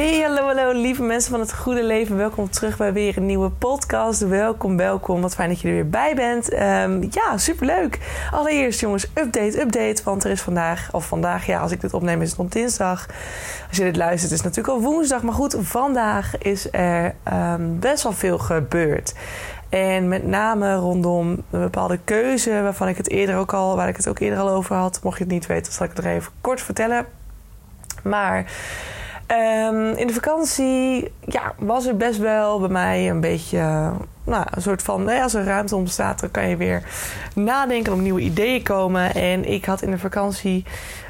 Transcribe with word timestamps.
Hey, 0.00 0.20
hallo, 0.20 0.46
hallo, 0.46 0.72
lieve 0.80 1.02
mensen 1.02 1.30
van 1.30 1.40
het 1.40 1.54
goede 1.54 1.84
leven. 1.84 2.16
Welkom 2.16 2.50
terug 2.50 2.76
bij 2.76 2.92
weer 2.92 3.16
een 3.16 3.26
nieuwe 3.26 3.50
podcast. 3.50 4.20
Welkom, 4.20 4.76
welkom. 4.76 5.20
Wat 5.20 5.34
fijn 5.34 5.48
dat 5.48 5.60
je 5.60 5.68
er 5.68 5.74
weer 5.74 5.88
bij 5.88 6.14
bent. 6.14 6.52
Um, 6.52 7.08
ja, 7.10 7.36
superleuk. 7.36 7.98
Allereerst, 8.30 8.80
jongens, 8.80 9.06
update, 9.14 9.60
update. 9.60 10.02
Want 10.04 10.24
er 10.24 10.30
is 10.30 10.40
vandaag, 10.40 10.88
of 10.92 11.06
vandaag, 11.06 11.46
ja, 11.46 11.60
als 11.60 11.72
ik 11.72 11.80
dit 11.80 11.94
opneem, 11.94 12.22
is 12.22 12.30
het 12.30 12.38
op 12.38 12.52
dinsdag. 12.52 13.06
Als 13.68 13.76
je 13.76 13.84
dit 13.84 13.96
luistert, 13.96 14.32
is 14.32 14.42
het 14.42 14.46
natuurlijk 14.46 14.74
al 14.74 14.90
woensdag. 14.92 15.22
Maar 15.22 15.34
goed, 15.34 15.56
vandaag 15.60 16.38
is 16.38 16.72
er 16.72 17.14
um, 17.32 17.78
best 17.78 18.02
wel 18.02 18.12
veel 18.12 18.38
gebeurd. 18.38 19.14
En 19.68 20.08
met 20.08 20.26
name 20.26 20.74
rondom 20.74 21.28
een 21.50 21.60
bepaalde 21.60 21.98
keuze, 22.04 22.62
waarvan 22.62 22.88
ik 22.88 22.96
het 22.96 23.10
eerder 23.10 23.36
ook 23.36 23.52
al, 23.52 23.76
waar 23.76 23.88
ik 23.88 23.96
het 23.96 24.08
ook 24.08 24.18
eerder 24.18 24.38
al 24.38 24.50
over 24.50 24.76
had. 24.76 25.00
Mocht 25.02 25.18
je 25.18 25.24
het 25.24 25.32
niet 25.32 25.46
weten, 25.46 25.72
zal 25.72 25.86
ik 25.86 25.92
het 25.96 26.04
er 26.04 26.10
even 26.10 26.32
kort 26.40 26.62
vertellen. 26.62 27.06
Maar 28.02 28.44
Um, 29.30 29.92
in 29.96 30.06
de 30.06 30.12
vakantie 30.12 31.12
ja, 31.24 31.54
was 31.58 31.86
er 31.86 31.96
best 31.96 32.18
wel 32.18 32.60
bij 32.60 32.68
mij 32.68 33.10
een 33.10 33.20
beetje 33.20 33.92
nou, 34.24 34.46
een 34.50 34.62
soort 34.62 34.82
van, 34.82 35.04
nee, 35.04 35.22
als 35.22 35.34
er 35.34 35.44
ruimte 35.44 35.76
ontstaat, 35.76 36.20
dan 36.20 36.30
kan 36.30 36.48
je 36.48 36.56
weer 36.56 36.82
nadenken, 37.34 37.92
om 37.92 38.02
nieuwe 38.02 38.20
ideeën 38.20 38.62
komen. 38.62 39.14
En 39.14 39.44
ik 39.44 39.64
had 39.64 39.82
in 39.82 39.90
de 39.90 39.98
vakantie 39.98 40.64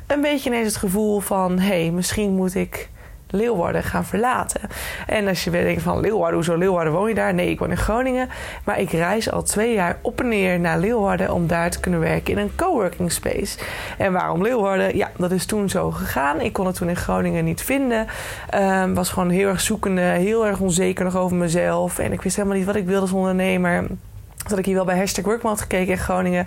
een 0.06 0.20
beetje 0.20 0.50
ineens 0.50 0.66
het 0.66 0.76
gevoel 0.76 1.20
van, 1.20 1.58
hé, 1.58 1.82
hey, 1.82 1.91
misschien 1.91 2.30
moet 2.30 2.54
ik 2.54 2.88
Leeuwarden 3.31 3.83
gaan 3.83 4.05
verlaten. 4.05 4.61
En 5.06 5.28
als 5.28 5.45
je 5.45 5.50
denkt 5.50 5.83
van 5.83 6.00
Leeuwarden, 6.00 6.34
hoezo 6.34 6.56
Leeuwarden 6.56 6.92
woon 6.92 7.09
je 7.09 7.14
daar? 7.14 7.34
Nee, 7.34 7.50
ik 7.50 7.59
woon 7.59 7.70
in 7.70 7.77
Groningen. 7.77 8.28
Maar 8.64 8.81
ik 8.81 8.91
reis 8.91 9.31
al 9.31 9.42
twee 9.42 9.75
jaar 9.75 9.98
op 10.03 10.20
en 10.20 10.28
neer 10.28 10.61
naar 10.61 10.78
Leeuwarden 10.78 11.33
om 11.33 11.47
daar 11.47 11.70
te 11.70 11.81
kunnen 11.81 12.00
werken 12.00 12.33
in 12.33 12.39
een 12.39 12.55
coworking 12.56 13.12
space. 13.12 13.59
En 13.98 14.12
waarom 14.12 14.42
Leeuwarden? 14.42 14.97
Ja, 14.97 15.11
dat 15.17 15.31
is 15.31 15.47
toen 15.47 15.69
zo 15.69 15.91
gegaan. 15.91 16.41
Ik 16.41 16.53
kon 16.53 16.67
het 16.67 16.77
toen 16.77 16.89
in 16.89 16.97
Groningen 16.97 17.45
niet 17.45 17.62
vinden. 17.62 18.06
Um, 18.55 18.95
was 18.95 19.11
gewoon 19.11 19.31
heel 19.31 19.48
erg 19.48 19.61
zoekende, 19.61 20.00
heel 20.00 20.47
erg 20.47 20.61
onzeker 20.61 21.05
nog 21.05 21.17
over 21.17 21.37
mezelf. 21.37 21.98
En 21.98 22.12
ik 22.12 22.22
wist 22.22 22.37
helemaal 22.37 22.56
niet 22.56 22.67
wat 22.67 22.77
ik 22.77 22.87
wilde 22.87 23.00
als 23.00 23.12
ondernemer 23.12 23.87
dat 24.48 24.58
ik 24.58 24.64
hier 24.64 24.74
wel 24.74 24.84
bij 24.84 24.98
hashtag 24.98 25.24
Workman 25.24 25.52
had 25.52 25.60
gekeken 25.60 25.92
in 25.92 25.98
Groningen. 25.98 26.46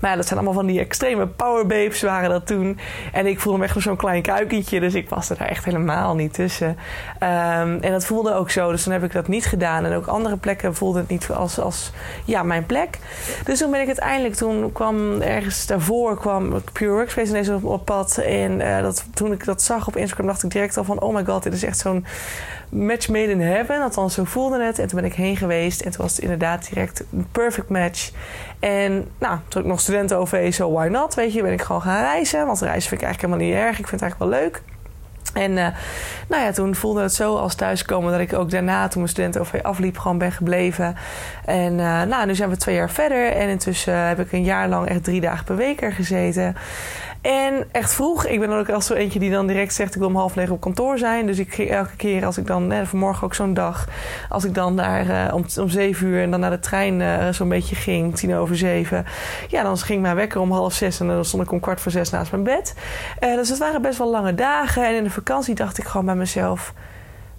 Maar 0.00 0.10
ja, 0.10 0.16
dat 0.16 0.26
zijn 0.26 0.38
allemaal 0.38 0.58
van 0.58 0.66
die 0.66 0.80
extreme 0.80 1.26
powerbabes 1.26 2.02
waren 2.02 2.30
dat 2.30 2.46
toen. 2.46 2.78
En 3.12 3.26
ik 3.26 3.40
voelde 3.40 3.58
me 3.58 3.64
echt 3.64 3.82
zo'n 3.82 3.96
klein 3.96 4.22
kuikentje. 4.22 4.80
Dus 4.80 4.94
ik 4.94 5.08
was 5.08 5.30
er 5.30 5.36
daar 5.38 5.48
echt 5.48 5.64
helemaal 5.64 6.14
niet 6.14 6.34
tussen. 6.34 6.68
Um, 6.68 7.80
en 7.80 7.90
dat 7.90 8.04
voelde 8.04 8.34
ook 8.34 8.50
zo. 8.50 8.70
Dus 8.70 8.82
toen 8.82 8.92
heb 8.92 9.04
ik 9.04 9.12
dat 9.12 9.28
niet 9.28 9.46
gedaan. 9.46 9.84
En 9.84 9.94
ook 9.94 10.06
andere 10.06 10.36
plekken 10.36 10.74
voelden 10.74 11.00
het 11.00 11.10
niet 11.10 11.30
als, 11.30 11.58
als 11.58 11.92
ja, 12.24 12.42
mijn 12.42 12.66
plek. 12.66 12.98
Dus 13.44 13.58
toen 13.58 13.70
ben 13.70 13.80
ik 13.80 13.86
uiteindelijk... 13.86 14.34
Toen 14.34 14.72
kwam 14.72 15.20
ergens 15.20 15.66
daarvoor 15.66 16.18
kwam 16.18 16.62
Pure 16.72 16.92
Workspace 16.92 17.28
ineens 17.28 17.48
op, 17.48 17.64
op 17.64 17.84
pad. 17.84 18.18
En 18.18 18.60
uh, 18.60 18.82
dat, 18.82 19.04
toen 19.14 19.32
ik 19.32 19.44
dat 19.44 19.62
zag 19.62 19.86
op 19.86 19.96
Instagram 19.96 20.26
dacht 20.26 20.42
ik 20.42 20.50
direct 20.50 20.76
al 20.76 20.84
van... 20.84 21.00
Oh 21.00 21.14
my 21.14 21.24
god, 21.24 21.42
dit 21.42 21.52
is 21.52 21.62
echt 21.62 21.78
zo'n 21.78 22.04
match 22.70 23.08
made 23.08 23.30
in 23.30 23.40
heaven. 23.40 23.82
Althans, 23.82 24.14
zo 24.14 24.24
voelde 24.24 24.62
het. 24.62 24.78
En 24.78 24.88
toen 24.88 25.00
ben 25.00 25.10
ik 25.10 25.16
heen 25.16 25.36
geweest. 25.36 25.80
En 25.80 25.90
toen 25.90 26.02
was 26.02 26.12
het 26.12 26.22
inderdaad 26.22 26.68
direct 26.68 27.04
een 27.12 27.26
perfect 27.32 27.68
match. 27.68 28.10
En 28.60 29.08
nou, 29.18 29.38
toen 29.48 29.62
ik 29.62 29.68
nog 29.68 29.80
studenten 29.80 30.18
OV, 30.18 30.54
zo 30.54 30.72
why 30.72 30.88
not? 30.88 31.14
Weet 31.14 31.32
je, 31.32 31.42
ben 31.42 31.52
ik 31.52 31.62
gewoon 31.62 31.82
gaan 31.82 32.02
reizen. 32.02 32.46
Want 32.46 32.60
reizen 32.60 32.88
vind 32.88 33.00
ik 33.00 33.06
eigenlijk 33.06 33.34
helemaal 33.34 33.60
niet 33.60 33.66
erg. 33.66 33.78
Ik 33.78 33.88
vind 33.88 34.00
het 34.00 34.02
eigenlijk 34.02 34.32
wel 34.32 34.40
leuk. 34.40 34.62
En 35.34 35.50
uh, 35.50 35.66
nou 36.28 36.42
ja, 36.44 36.52
toen 36.52 36.74
voelde 36.74 37.02
het 37.02 37.14
zo 37.14 37.36
als 37.36 37.54
thuiskomen 37.54 38.12
dat 38.12 38.20
ik 38.20 38.32
ook 38.32 38.50
daarna, 38.50 38.88
toen 38.88 39.00
mijn 39.00 39.12
studenten 39.12 39.40
OV 39.40 39.54
afliep, 39.62 39.98
gewoon 39.98 40.18
ben 40.18 40.32
gebleven. 40.32 40.96
En 41.44 41.72
uh, 41.72 42.02
nou, 42.02 42.26
nu 42.26 42.34
zijn 42.34 42.50
we 42.50 42.56
twee 42.56 42.74
jaar 42.74 42.90
verder. 42.90 43.32
En 43.32 43.48
intussen 43.48 43.94
heb 43.94 44.20
ik 44.20 44.32
een 44.32 44.44
jaar 44.44 44.68
lang 44.68 44.88
echt 44.88 45.04
drie 45.04 45.20
dagen 45.20 45.44
per 45.44 45.56
week 45.56 45.82
er 45.82 45.92
gezeten. 45.92 46.56
En 47.20 47.68
echt 47.72 47.92
vroeg. 47.92 48.26
Ik 48.26 48.40
ben 48.40 48.50
ook 48.50 48.70
al 48.70 48.80
zo 48.80 48.94
eentje 48.94 49.18
die 49.18 49.30
dan 49.30 49.46
direct 49.46 49.74
zegt: 49.74 49.94
Ik 49.94 50.00
wil 50.00 50.08
om 50.08 50.16
half 50.16 50.34
negen 50.34 50.54
op 50.54 50.60
kantoor 50.60 50.98
zijn. 50.98 51.26
Dus 51.26 51.38
ik 51.38 51.54
ging 51.54 51.70
elke 51.70 51.96
keer 51.96 52.24
als 52.24 52.38
ik 52.38 52.46
dan, 52.46 52.70
hè, 52.70 52.86
vanmorgen 52.86 53.24
ook 53.24 53.34
zo'n 53.34 53.54
dag, 53.54 53.88
als 54.28 54.44
ik 54.44 54.54
dan 54.54 54.76
daar 54.76 55.06
uh, 55.06 55.34
om, 55.34 55.44
om 55.60 55.68
zeven 55.68 56.06
uur 56.06 56.22
en 56.22 56.30
dan 56.30 56.40
naar 56.40 56.50
de 56.50 56.58
trein 56.58 57.00
uh, 57.00 57.28
zo'n 57.28 57.48
beetje 57.48 57.74
ging, 57.74 58.16
tien 58.16 58.34
over 58.34 58.56
zeven. 58.56 59.06
Ja, 59.48 59.62
dan 59.62 59.78
ging 59.78 60.02
mijn 60.02 60.16
wekker 60.16 60.40
om 60.40 60.52
half 60.52 60.72
zes 60.72 61.00
en 61.00 61.06
dan 61.06 61.24
stond 61.24 61.42
ik 61.42 61.52
om 61.52 61.60
kwart 61.60 61.80
voor 61.80 61.92
zes 61.92 62.10
naast 62.10 62.30
mijn 62.30 62.42
bed. 62.42 62.74
Uh, 63.20 63.34
dus 63.34 63.48
het 63.48 63.58
waren 63.58 63.82
best 63.82 63.98
wel 63.98 64.10
lange 64.10 64.34
dagen. 64.34 64.86
En 64.86 64.94
in 64.94 65.04
de 65.04 65.10
vakantie 65.10 65.54
dacht 65.54 65.78
ik 65.78 65.84
gewoon 65.84 66.06
bij 66.06 66.14
mezelf 66.14 66.72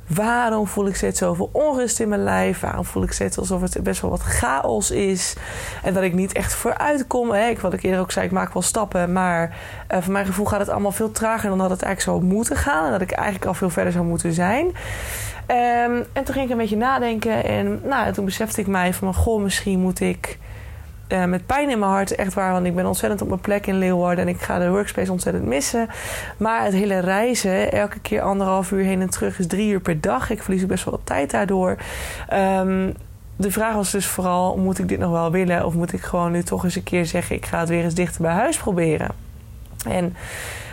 Waarom 0.07 0.67
voel 0.67 0.87
ik 0.87 0.95
steeds 0.95 1.19
zoveel 1.19 1.49
onrust 1.51 1.99
in 1.99 2.09
mijn 2.09 2.23
lijf? 2.23 2.59
Waarom 2.59 2.85
voel 2.85 3.03
ik 3.03 3.11
steeds 3.11 3.37
alsof 3.37 3.61
het 3.61 3.83
best 3.83 4.01
wel 4.01 4.09
wat 4.09 4.21
chaos 4.21 4.91
is? 4.91 5.35
En 5.83 5.93
dat 5.93 6.03
ik 6.03 6.13
niet 6.13 6.33
echt 6.33 6.53
vooruit 6.53 7.07
kom. 7.07 7.31
Hè? 7.31 7.53
Wat 7.61 7.73
ik 7.73 7.83
eerder 7.83 7.99
ook 7.99 8.11
zei, 8.11 8.25
ik 8.25 8.31
maak 8.31 8.53
wel 8.53 8.61
stappen. 8.61 9.11
Maar 9.11 9.57
uh, 9.91 10.01
voor 10.01 10.13
mijn 10.13 10.25
gevoel 10.25 10.45
gaat 10.45 10.59
het 10.59 10.69
allemaal 10.69 10.91
veel 10.91 11.11
trager 11.11 11.49
dan 11.49 11.57
dat 11.57 11.69
het 11.69 11.81
eigenlijk 11.81 12.17
zou 12.17 12.33
moeten 12.33 12.55
gaan. 12.55 12.85
En 12.85 12.91
dat 12.91 13.01
ik 13.01 13.11
eigenlijk 13.11 13.45
al 13.45 13.53
veel 13.53 13.69
verder 13.69 13.91
zou 13.91 14.05
moeten 14.05 14.33
zijn. 14.33 14.65
Um, 14.65 16.05
en 16.13 16.23
toen 16.23 16.33
ging 16.33 16.45
ik 16.45 16.51
een 16.51 16.57
beetje 16.57 16.77
nadenken. 16.77 17.43
En 17.43 17.81
nou, 17.83 18.11
toen 18.13 18.25
besefte 18.25 18.61
ik 18.61 18.67
mij 18.67 18.93
van... 18.93 19.13
Goh, 19.13 19.41
misschien 19.41 19.79
moet 19.79 19.99
ik 19.99 20.39
uh, 21.11 21.25
met 21.25 21.45
pijn 21.45 21.69
in 21.69 21.79
mijn 21.79 21.91
hart, 21.91 22.15
echt 22.15 22.33
waar. 22.33 22.51
Want 22.51 22.65
ik 22.65 22.75
ben 22.75 22.85
ontzettend 22.85 23.21
op 23.21 23.27
mijn 23.27 23.39
plek 23.39 23.67
in 23.67 23.77
Leeuwarden. 23.77 24.27
En 24.27 24.33
ik 24.33 24.41
ga 24.41 24.59
de 24.59 24.69
workspace 24.69 25.11
ontzettend 25.11 25.45
missen. 25.45 25.89
Maar 26.37 26.63
het 26.63 26.73
hele 26.73 26.99
reizen, 26.99 27.71
elke 27.71 27.99
keer 27.99 28.21
anderhalf 28.21 28.71
uur 28.71 28.83
heen 28.83 29.01
en 29.01 29.09
terug, 29.09 29.39
is 29.39 29.47
drie 29.47 29.71
uur 29.71 29.79
per 29.79 30.01
dag. 30.01 30.29
Ik 30.29 30.43
verlies 30.43 30.61
ook 30.61 30.67
best 30.67 30.85
wel 30.85 30.93
wat 30.93 31.05
tijd 31.05 31.31
daardoor. 31.31 31.77
Um, 32.33 32.93
de 33.35 33.51
vraag 33.51 33.73
was 33.73 33.91
dus 33.91 34.05
vooral: 34.05 34.57
moet 34.57 34.79
ik 34.79 34.87
dit 34.87 34.99
nog 34.99 35.11
wel 35.11 35.31
willen? 35.31 35.65
Of 35.65 35.73
moet 35.73 35.93
ik 35.93 36.01
gewoon 36.01 36.31
nu 36.31 36.43
toch 36.43 36.63
eens 36.63 36.75
een 36.75 36.83
keer 36.83 37.05
zeggen: 37.05 37.35
ik 37.35 37.45
ga 37.45 37.59
het 37.59 37.69
weer 37.69 37.83
eens 37.83 37.93
dichter 37.93 38.21
bij 38.21 38.33
huis 38.33 38.57
proberen? 38.57 39.09
En 39.87 40.15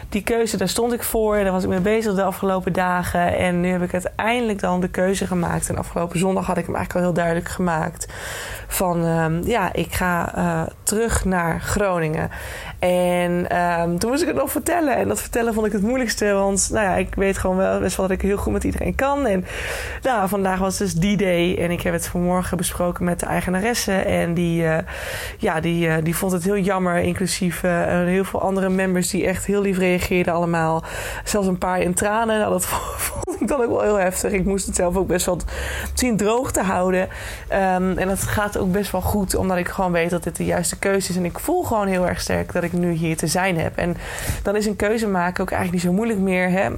die 0.08 0.22
keuze, 0.22 0.56
daar 0.56 0.68
stond 0.68 0.92
ik 0.92 1.02
voor. 1.02 1.36
En 1.36 1.42
daar 1.44 1.52
was 1.52 1.62
ik 1.62 1.68
mee 1.68 1.80
bezig 1.80 2.14
de 2.14 2.22
afgelopen 2.22 2.72
dagen. 2.72 3.36
En 3.36 3.60
nu 3.60 3.68
heb 3.68 3.82
ik 3.82 3.92
uiteindelijk 3.92 4.60
dan 4.60 4.80
de 4.80 4.88
keuze 4.88 5.26
gemaakt. 5.26 5.68
En 5.68 5.78
afgelopen 5.78 6.18
zondag 6.18 6.46
had 6.46 6.56
ik 6.56 6.66
hem 6.66 6.74
eigenlijk 6.74 7.04
al 7.04 7.12
heel 7.12 7.22
duidelijk 7.22 7.54
gemaakt. 7.54 8.08
Van 8.66 9.04
um, 9.04 9.42
ja, 9.44 9.72
ik 9.72 9.94
ga 9.94 10.32
uh, 10.36 10.62
terug 10.82 11.24
naar 11.24 11.60
Groningen. 11.60 12.30
En 12.78 13.58
um, 13.80 13.98
toen 13.98 14.10
moest 14.10 14.22
ik 14.22 14.28
het 14.28 14.36
nog 14.36 14.50
vertellen. 14.50 14.96
En 14.96 15.08
dat 15.08 15.20
vertellen 15.20 15.54
vond 15.54 15.66
ik 15.66 15.72
het 15.72 15.82
moeilijkste. 15.82 16.32
Want 16.32 16.68
nou 16.72 16.84
ja, 16.84 16.94
ik 16.94 17.14
weet 17.14 17.38
gewoon 17.38 17.56
wel 17.56 17.80
best 17.80 17.96
wel 17.96 18.08
dat 18.08 18.16
ik 18.16 18.22
heel 18.22 18.36
goed 18.36 18.52
met 18.52 18.64
iedereen 18.64 18.94
kan. 18.94 19.26
En 19.26 19.44
nou, 20.02 20.28
vandaag 20.28 20.58
was 20.58 20.76
dus 20.76 20.94
die 20.94 21.16
day. 21.16 21.58
En 21.58 21.70
ik 21.70 21.80
heb 21.80 21.92
het 21.92 22.06
vanmorgen 22.06 22.56
besproken 22.56 23.04
met 23.04 23.20
de 23.20 23.26
eigenaresse. 23.26 23.92
En 23.92 24.34
die, 24.34 24.62
uh, 24.62 24.78
ja, 25.38 25.60
die, 25.60 25.86
uh, 25.86 25.94
die 26.02 26.16
vond 26.16 26.32
het 26.32 26.44
heel 26.44 26.58
jammer. 26.58 26.96
Inclusief 26.96 27.60
heel 27.60 28.24
veel 28.24 28.42
andere 28.42 28.68
members 28.68 29.10
die 29.10 29.26
echt 29.26 29.46
heel 29.46 29.60
lief 29.60 29.78
reageerden 29.78 29.97
allemaal. 30.32 30.82
Zelfs 31.24 31.46
een 31.46 31.58
paar 31.58 31.80
in 31.80 31.94
tranen. 31.94 32.38
Nou, 32.38 32.50
dat 32.50 32.64
vond 33.06 33.40
ik 33.40 33.48
dan 33.48 33.60
ook 33.60 33.70
wel 33.70 33.82
heel 33.82 33.98
heftig. 33.98 34.32
Ik 34.32 34.44
moest 34.44 34.66
het 34.66 34.76
zelf 34.76 34.96
ook 34.96 35.06
best 35.06 35.26
wel 35.26 35.38
zien 35.94 36.16
droog 36.16 36.52
te 36.52 36.62
houden. 36.62 37.02
Um, 37.52 37.98
en 37.98 38.08
dat 38.08 38.22
gaat 38.22 38.58
ook 38.58 38.72
best 38.72 38.92
wel 38.92 39.00
goed. 39.00 39.34
Omdat 39.34 39.56
ik 39.56 39.68
gewoon 39.68 39.92
weet 39.92 40.10
dat 40.10 40.22
dit 40.22 40.36
de 40.36 40.44
juiste 40.44 40.78
keuze 40.78 41.10
is. 41.10 41.16
En 41.16 41.24
ik 41.24 41.38
voel 41.38 41.62
gewoon 41.62 41.86
heel 41.86 42.08
erg 42.08 42.20
sterk 42.20 42.52
dat 42.52 42.62
ik 42.62 42.68
ik 42.72 42.78
nu 42.78 42.92
hier 42.92 43.16
te 43.16 43.26
zijn 43.26 43.58
heb. 43.58 43.76
En 43.76 43.96
dan 44.42 44.56
is 44.56 44.66
een 44.66 44.76
keuze 44.76 45.08
maken 45.08 45.42
ook 45.42 45.50
eigenlijk 45.50 45.82
niet 45.82 45.92
zo 45.92 45.96
moeilijk 45.96 46.20
meer. 46.20 46.50
Hè? 46.50 46.70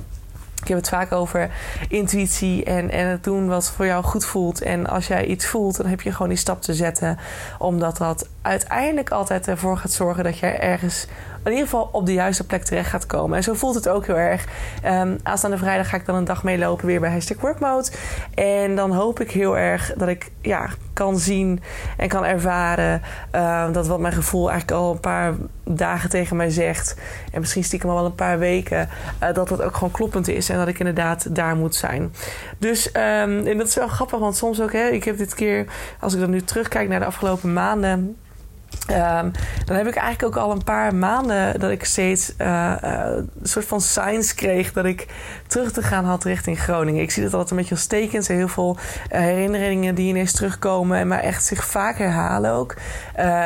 Ik 0.62 0.68
heb 0.68 0.76
het 0.76 0.88
vaak 0.88 1.12
over 1.12 1.50
intuïtie 1.88 2.64
en, 2.64 2.90
en 2.90 3.06
het 3.06 3.24
doen 3.24 3.48
wat 3.48 3.70
voor 3.70 3.86
jou 3.86 4.04
goed 4.04 4.24
voelt. 4.24 4.62
En 4.62 4.86
als 4.86 5.06
jij 5.06 5.26
iets 5.26 5.46
voelt, 5.46 5.76
dan 5.76 5.86
heb 5.86 6.00
je 6.00 6.12
gewoon 6.12 6.28
die 6.28 6.38
stap 6.38 6.62
te 6.62 6.74
zetten. 6.74 7.18
Omdat 7.58 7.96
dat 7.96 8.28
uiteindelijk 8.42 9.10
altijd 9.10 9.48
ervoor 9.48 9.76
gaat 9.76 9.92
zorgen 9.92 10.24
dat 10.24 10.38
jij 10.38 10.60
ergens 10.60 11.06
in 11.44 11.50
ieder 11.50 11.64
geval 11.64 11.88
op 11.92 12.06
de 12.06 12.12
juiste 12.12 12.46
plek 12.46 12.62
terecht 12.62 12.90
gaat 12.90 13.06
komen. 13.06 13.36
En 13.36 13.42
zo 13.42 13.54
voelt 13.54 13.74
het 13.74 13.88
ook 13.88 14.06
heel 14.06 14.18
erg. 14.18 14.46
Um, 14.84 15.18
aanstaande 15.22 15.58
vrijdag 15.58 15.88
ga 15.88 15.96
ik 15.96 16.06
dan 16.06 16.14
een 16.14 16.24
dag 16.24 16.42
meelopen 16.42 16.86
weer 16.86 17.00
bij 17.00 17.10
Hashtag 17.10 17.40
Workmode. 17.40 17.90
En 18.34 18.76
dan 18.76 18.92
hoop 18.92 19.20
ik 19.20 19.30
heel 19.30 19.58
erg 19.58 19.92
dat 19.96 20.08
ik 20.08 20.30
ja, 20.40 20.68
kan 20.92 21.18
zien 21.18 21.62
en 21.96 22.08
kan 22.08 22.24
ervaren 22.24 23.02
uh, 23.34 23.72
dat 23.72 23.86
wat 23.86 24.00
mijn 24.00 24.12
gevoel 24.12 24.50
eigenlijk 24.50 24.80
al 24.80 24.92
een 24.92 25.00
paar 25.00 25.34
dagen 25.64 26.10
tegen 26.10 26.36
mij 26.36 26.50
zegt. 26.50 26.96
En 27.32 27.40
misschien 27.40 27.64
stiekem 27.64 27.88
al 27.88 27.94
wel 27.94 28.04
een 28.04 28.14
paar 28.14 28.38
weken. 28.38 28.88
Uh, 29.22 29.32
dat 29.34 29.48
dat 29.48 29.62
ook 29.62 29.74
gewoon 29.74 29.90
kloppend 29.90 30.28
is. 30.28 30.48
En 30.48 30.58
dat 30.58 30.68
ik 30.68 30.78
inderdaad 30.78 31.34
daar 31.34 31.56
moet 31.56 31.74
zijn. 31.74 32.12
Dus 32.58 32.86
um, 32.86 33.46
en 33.46 33.58
dat 33.58 33.66
is 33.66 33.74
wel 33.74 33.88
grappig. 33.88 34.18
Want 34.18 34.36
soms 34.36 34.60
ook, 34.60 34.72
hè, 34.72 34.88
ik 34.88 35.04
heb 35.04 35.18
dit 35.18 35.34
keer, 35.34 35.66
als 36.00 36.14
ik 36.14 36.20
dan 36.20 36.30
nu 36.30 36.42
terugkijk 36.42 36.88
naar 36.88 37.00
de 37.00 37.06
afgelopen 37.06 37.52
maanden 37.52 38.16
Um, 38.90 39.32
dan 39.64 39.76
heb 39.76 39.86
ik 39.86 39.94
eigenlijk 39.94 40.22
ook 40.22 40.42
al 40.42 40.50
een 40.50 40.64
paar 40.64 40.94
maanden 40.94 41.60
dat 41.60 41.70
ik 41.70 41.84
steeds 41.84 42.32
uh, 42.38 42.72
uh, 42.84 43.00
een 43.16 43.30
soort 43.42 43.64
van 43.64 43.80
signs 43.80 44.34
kreeg 44.34 44.72
dat 44.72 44.84
ik 44.84 45.06
terug 45.46 45.72
te 45.72 45.82
gaan 45.82 46.04
had 46.04 46.24
richting 46.24 46.60
Groningen. 46.60 47.02
Ik 47.02 47.10
zie 47.10 47.22
dat 47.22 47.32
altijd 47.32 47.50
een 47.50 47.56
beetje 47.56 47.74
als 47.74 47.86
tekens. 47.86 48.28
Heel 48.28 48.48
veel 48.48 48.76
uh, 49.12 49.18
herinneringen 49.18 49.94
die 49.94 50.08
ineens 50.08 50.32
terugkomen 50.32 50.98
en 50.98 51.08
maar 51.08 51.20
echt 51.20 51.44
zich 51.44 51.66
vaak 51.66 51.98
herhalen 51.98 52.52
ook 52.52 52.76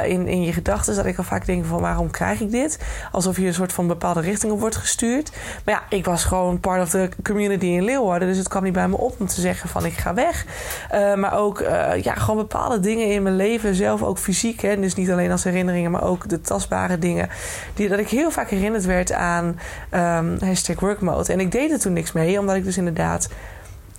in, 0.05 0.26
in 0.26 0.43
je 0.43 0.53
gedachten. 0.53 0.97
Dat 0.97 1.06
ik 1.06 1.19
al 1.19 1.25
vaak 1.25 1.47
denk 1.47 1.65
van 1.65 1.81
waarom 1.81 2.11
krijg 2.11 2.41
ik 2.41 2.50
dit? 2.50 2.79
Alsof 3.12 3.37
je 3.37 3.47
een 3.47 3.55
soort 3.55 3.73
van 3.73 3.87
bepaalde 3.87 4.21
richting 4.21 4.53
op 4.53 4.61
wordt 4.61 4.76
gestuurd. 4.76 5.31
Maar 5.65 5.75
ja, 5.75 5.97
ik 5.97 6.05
was 6.05 6.25
gewoon 6.25 6.61
part 6.61 6.82
of 6.82 6.91
the 6.91 7.09
community 7.23 7.67
in 7.67 7.85
Leeuwarden. 7.85 8.29
Dus 8.29 8.38
het 8.38 8.49
kwam 8.49 8.62
niet 8.62 8.73
bij 8.73 8.88
me 8.88 8.97
op 8.97 9.21
om 9.21 9.26
te 9.26 9.41
zeggen 9.41 9.69
van 9.69 9.85
ik 9.85 9.93
ga 9.93 10.15
weg. 10.15 10.44
maar 11.17 11.38
ook 11.38 11.61
ja, 12.03 12.15
gewoon 12.15 12.37
bepaalde 12.37 12.81
dingen 12.81 13.11
in 13.11 13.23
mijn 13.23 13.37
leven 13.37 13.75
zelf, 13.75 14.03
ook 14.03 14.19
fysiek. 14.19 14.61
Hè, 14.61 14.81
dus 14.81 14.94
niet 14.94 15.12
alleen 15.14 15.31
als 15.31 15.44
herinneringen, 15.44 15.90
maar 15.90 16.05
ook 16.05 16.28
de 16.28 16.40
tastbare 16.40 16.99
dingen. 16.99 17.28
Die, 17.75 17.88
dat 17.88 17.99
ik 17.99 18.08
heel 18.08 18.31
vaak 18.31 18.50
herinnerd 18.50 18.84
werd 18.84 19.12
aan 19.12 19.58
um, 19.90 20.37
hashtag 20.40 20.81
workmode. 20.81 21.32
En 21.32 21.40
ik 21.40 21.52
deed 21.52 21.70
er 21.70 21.78
toen 21.78 21.93
niks 21.93 22.12
mee, 22.12 22.38
omdat 22.38 22.56
ik 22.56 22.64
dus 22.64 22.76
inderdaad 22.76 23.28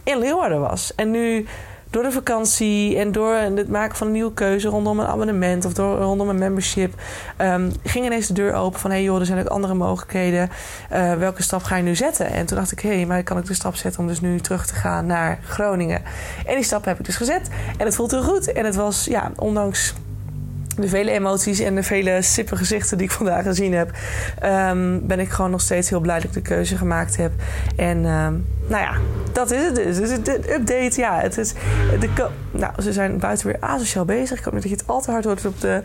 in 0.03 0.19
Leeuwarden 0.19 0.59
was. 0.59 0.95
En 0.95 1.11
nu 1.11 1.45
door 1.89 2.03
de 2.03 2.11
vakantie 2.11 2.97
en 2.97 3.11
door 3.11 3.35
het 3.35 3.69
maken 3.69 3.97
van 3.97 4.07
een 4.07 4.13
nieuwe 4.13 4.33
keuze 4.33 4.67
rondom 4.67 4.99
een 4.99 5.07
abonnement 5.07 5.65
of 5.65 5.73
door, 5.73 5.97
rondom 5.97 6.29
een 6.29 6.37
membership, 6.37 6.93
um, 7.41 7.71
ging 7.83 8.05
ineens 8.05 8.27
de 8.27 8.33
deur 8.33 8.53
open 8.53 8.79
van: 8.79 8.89
hé 8.89 8.95
hey 8.95 9.05
joh, 9.05 9.19
er 9.19 9.25
zijn 9.25 9.39
ook 9.39 9.47
andere 9.47 9.73
mogelijkheden. 9.73 10.49
Uh, 10.93 11.13
welke 11.13 11.43
stap 11.43 11.63
ga 11.63 11.75
je 11.75 11.83
nu 11.83 11.95
zetten? 11.95 12.29
En 12.29 12.45
toen 12.45 12.57
dacht 12.57 12.71
ik: 12.71 12.79
hé, 12.79 12.95
hey, 12.95 13.05
maar 13.05 13.23
kan 13.23 13.37
ik 13.37 13.45
de 13.45 13.53
stap 13.53 13.75
zetten 13.75 14.01
om 14.01 14.07
dus 14.07 14.21
nu 14.21 14.39
terug 14.39 14.65
te 14.65 14.73
gaan 14.73 15.05
naar 15.05 15.39
Groningen? 15.43 16.01
En 16.45 16.55
die 16.55 16.63
stap 16.63 16.85
heb 16.85 16.99
ik 16.99 17.05
dus 17.05 17.15
gezet. 17.15 17.49
En 17.77 17.85
het 17.85 17.95
voelt 17.95 18.11
heel 18.11 18.23
goed. 18.23 18.51
En 18.51 18.65
het 18.65 18.75
was, 18.75 19.05
ja, 19.05 19.31
ondanks 19.35 19.93
de 20.75 20.87
vele 20.87 21.11
emoties 21.11 21.59
en 21.59 21.75
de 21.75 21.83
vele 21.83 22.21
sippe 22.21 22.55
gezichten 22.55 22.97
die 22.97 23.07
ik 23.07 23.13
vandaag 23.13 23.43
gezien 23.43 23.73
heb, 23.73 23.91
um, 24.43 25.07
ben 25.07 25.19
ik 25.19 25.29
gewoon 25.29 25.51
nog 25.51 25.61
steeds 25.61 25.89
heel 25.89 25.99
blij 25.99 26.15
dat 26.15 26.23
ik 26.23 26.33
de 26.33 26.41
keuze 26.41 26.77
gemaakt 26.77 27.17
heb. 27.17 27.31
En 27.75 28.05
um, 28.05 28.45
nou 28.67 28.83
ja, 28.83 28.93
dat 29.33 29.51
is 29.51 29.63
het 29.63 29.75
dus. 29.75 29.97
Dus 29.97 30.09
het 30.09 30.27
update, 30.29 30.93
ja, 30.95 31.19
het 31.19 31.37
is. 31.37 31.53
De, 31.99 32.27
nou, 32.51 32.81
ze 32.81 32.93
zijn 32.93 33.19
buiten 33.19 33.47
weer 33.47 33.57
asociaal 33.59 34.05
bezig. 34.05 34.37
Ik 34.37 34.43
hoop 34.43 34.53
niet 34.53 34.61
dat 34.61 34.71
je 34.71 34.77
het 34.77 34.87
al 34.87 35.01
te 35.01 35.11
hard 35.11 35.25
hoort 35.25 35.45
op 35.45 35.61
de, 35.61 35.81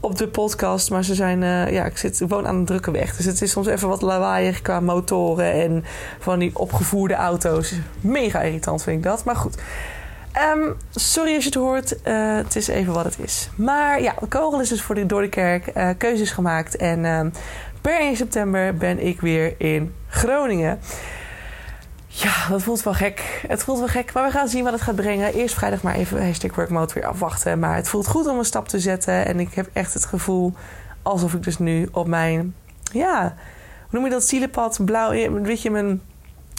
op 0.00 0.18
de 0.18 0.28
podcast. 0.28 0.90
Maar 0.90 1.04
ze 1.04 1.14
zijn, 1.14 1.42
uh, 1.42 1.72
ja, 1.72 1.84
ik, 1.84 1.98
zit, 1.98 2.20
ik 2.20 2.28
woon 2.28 2.46
aan 2.46 2.56
een 2.56 2.64
drukke 2.64 2.90
weg. 2.90 3.16
Dus 3.16 3.24
het 3.24 3.42
is 3.42 3.50
soms 3.50 3.66
even 3.66 3.88
wat 3.88 4.02
lawaaiig 4.02 4.62
qua 4.62 4.80
motoren 4.80 5.52
en 5.52 5.84
van 6.18 6.38
die 6.38 6.50
opgevoerde 6.52 7.14
auto's. 7.14 7.74
Mega 8.00 8.40
irritant 8.40 8.82
vind 8.82 8.96
ik 8.96 9.02
dat. 9.02 9.24
Maar 9.24 9.36
goed. 9.36 9.58
Um, 10.42 10.76
sorry 10.90 11.34
als 11.34 11.44
je 11.44 11.50
het 11.50 11.58
hoort. 11.58 11.96
Uh, 12.04 12.36
het 12.36 12.56
is 12.56 12.68
even 12.68 12.92
wat 12.92 13.04
het 13.04 13.18
is. 13.18 13.48
Maar 13.54 14.02
ja, 14.02 14.14
de 14.20 14.26
kogel 14.26 14.60
is 14.60 14.68
dus 14.68 14.82
voor 14.82 14.94
de, 14.94 15.06
door 15.06 15.20
de 15.20 15.28
kerk. 15.28 15.76
Uh, 15.76 15.90
keuzes 15.98 16.30
gemaakt. 16.30 16.76
En 16.76 17.04
um, 17.04 17.32
per 17.80 18.00
1 18.00 18.16
september 18.16 18.74
ben 18.74 19.06
ik 19.06 19.20
weer 19.20 19.54
in 19.60 19.94
Groningen. 20.08 20.80
Ja, 22.06 22.48
dat 22.48 22.62
voelt 22.62 22.82
wel 22.82 22.94
gek. 22.94 23.44
Het 23.48 23.62
voelt 23.62 23.78
wel 23.78 23.88
gek, 23.88 24.12
maar 24.12 24.24
we 24.24 24.30
gaan 24.30 24.48
zien 24.48 24.64
wat 24.64 24.72
het 24.72 24.82
gaat 24.82 24.96
brengen. 24.96 25.34
Eerst 25.34 25.54
vrijdag 25.54 25.82
maar 25.82 25.94
even 25.94 26.26
hashtag 26.26 26.54
workmode 26.54 26.94
weer 26.94 27.06
afwachten. 27.06 27.58
Maar 27.58 27.76
het 27.76 27.88
voelt 27.88 28.06
goed 28.06 28.26
om 28.26 28.38
een 28.38 28.44
stap 28.44 28.68
te 28.68 28.80
zetten. 28.80 29.26
En 29.26 29.40
ik 29.40 29.54
heb 29.54 29.68
echt 29.72 29.94
het 29.94 30.04
gevoel 30.04 30.52
alsof 31.02 31.34
ik 31.34 31.42
dus 31.42 31.58
nu 31.58 31.88
op 31.92 32.06
mijn... 32.06 32.54
Ja, 32.92 33.34
hoe 33.80 33.88
noem 33.90 34.04
je 34.04 34.10
dat? 34.10 34.24
Zielenpad, 34.24 34.84
blauw... 34.84 35.10
Weet 35.42 35.62
je, 35.62 35.70
mijn 35.70 36.00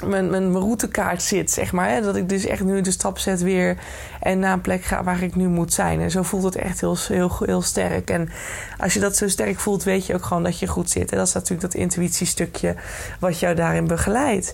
mijn, 0.05 0.51
routekaart 0.51 1.21
zit, 1.21 1.51
zeg 1.51 1.71
maar. 1.71 1.89
Hè? 1.89 2.01
Dat 2.01 2.15
ik 2.15 2.29
dus 2.29 2.45
echt 2.45 2.63
nu 2.63 2.81
de 2.81 2.91
stap 2.91 3.17
zet 3.17 3.41
weer 3.41 3.77
en 4.19 4.39
naar 4.39 4.53
een 4.53 4.61
plek 4.61 4.83
ga 4.83 5.03
waar 5.03 5.23
ik 5.23 5.35
nu 5.35 5.47
moet 5.47 5.73
zijn. 5.73 5.99
En 5.99 6.11
zo 6.11 6.23
voelt 6.23 6.43
het 6.43 6.55
echt 6.55 6.79
heel, 6.79 6.97
heel, 7.07 7.31
heel 7.45 7.61
sterk. 7.61 8.09
En 8.09 8.29
als 8.77 8.93
je 8.93 8.99
dat 8.99 9.17
zo 9.17 9.27
sterk 9.27 9.59
voelt, 9.59 9.83
weet 9.83 10.05
je 10.05 10.13
ook 10.13 10.25
gewoon 10.25 10.43
dat 10.43 10.59
je 10.59 10.67
goed 10.67 10.89
zit. 10.89 11.11
En 11.11 11.17
dat 11.17 11.27
is 11.27 11.33
natuurlijk 11.33 11.61
dat 11.61 11.81
intuïtiestukje 11.81 12.75
wat 13.19 13.39
jou 13.39 13.55
daarin 13.55 13.87
begeleidt. 13.87 14.53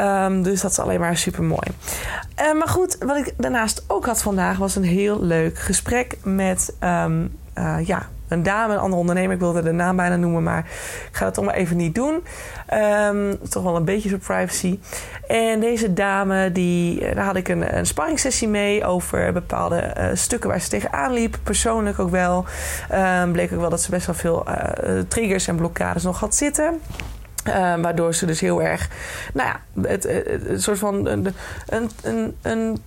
Um, 0.00 0.42
dus 0.42 0.60
dat 0.60 0.70
is 0.70 0.78
alleen 0.78 1.00
maar 1.00 1.16
super 1.16 1.42
mooi. 1.42 1.70
Uh, 2.40 2.58
maar 2.58 2.68
goed, 2.68 2.96
wat 2.98 3.16
ik 3.16 3.34
daarnaast 3.36 3.84
ook 3.86 4.06
had 4.06 4.22
vandaag 4.22 4.58
was 4.58 4.76
een 4.76 4.82
heel 4.82 5.22
leuk 5.22 5.58
gesprek 5.58 6.16
met 6.22 6.74
um, 6.80 7.38
uh, 7.58 7.76
ja, 7.84 8.08
een 8.30 8.42
dame, 8.42 8.72
een 8.72 8.78
andere 8.78 9.00
ondernemer. 9.00 9.34
Ik 9.34 9.40
wilde 9.40 9.62
de 9.62 9.72
naam 9.72 9.96
bijna 9.96 10.16
noemen, 10.16 10.42
maar 10.42 10.58
ik 11.08 11.16
ga 11.16 11.24
dat 11.24 11.34
toch 11.34 11.44
maar 11.44 11.54
even 11.54 11.76
niet 11.76 11.94
doen. 11.94 12.24
Um, 13.08 13.38
toch 13.48 13.62
wel 13.62 13.76
een 13.76 13.84
beetje 13.84 14.08
voor 14.08 14.18
privacy. 14.18 14.78
En 15.26 15.60
deze 15.60 15.92
dame, 15.92 16.52
die, 16.52 17.06
eh, 17.06 17.14
daar 17.14 17.24
had 17.24 17.36
ik 17.36 17.48
een, 17.48 17.76
een 17.76 17.86
sparringssessie 17.86 18.48
mee 18.48 18.84
over 18.84 19.32
bepaalde 19.32 19.94
uh, 19.98 20.04
stukken 20.14 20.50
waar 20.50 20.60
ze 20.60 20.68
tegenaan 20.68 21.12
liep. 21.12 21.38
Persoonlijk 21.42 21.98
ook 21.98 22.10
wel. 22.10 22.44
Um, 22.92 23.32
bleek 23.32 23.52
ook 23.52 23.60
wel 23.60 23.70
dat 23.70 23.82
ze 23.82 23.90
best 23.90 24.06
wel 24.06 24.14
veel 24.14 24.46
uh, 24.48 24.98
triggers 25.08 25.46
en 25.46 25.56
blokkades 25.56 26.02
nog 26.02 26.20
had 26.20 26.34
zitten. 26.34 26.80
Uh, 27.48 27.54
waardoor 27.76 28.14
ze 28.14 28.26
dus 28.26 28.40
heel 28.40 28.62
erg, 28.62 28.88
nou 29.34 29.48
ja, 29.48 29.82
het, 29.88 30.02
het, 30.02 30.62
soort 30.62 30.78
van 30.78 31.06
een, 31.06 31.34
een, 32.02 32.36
een 32.42 32.78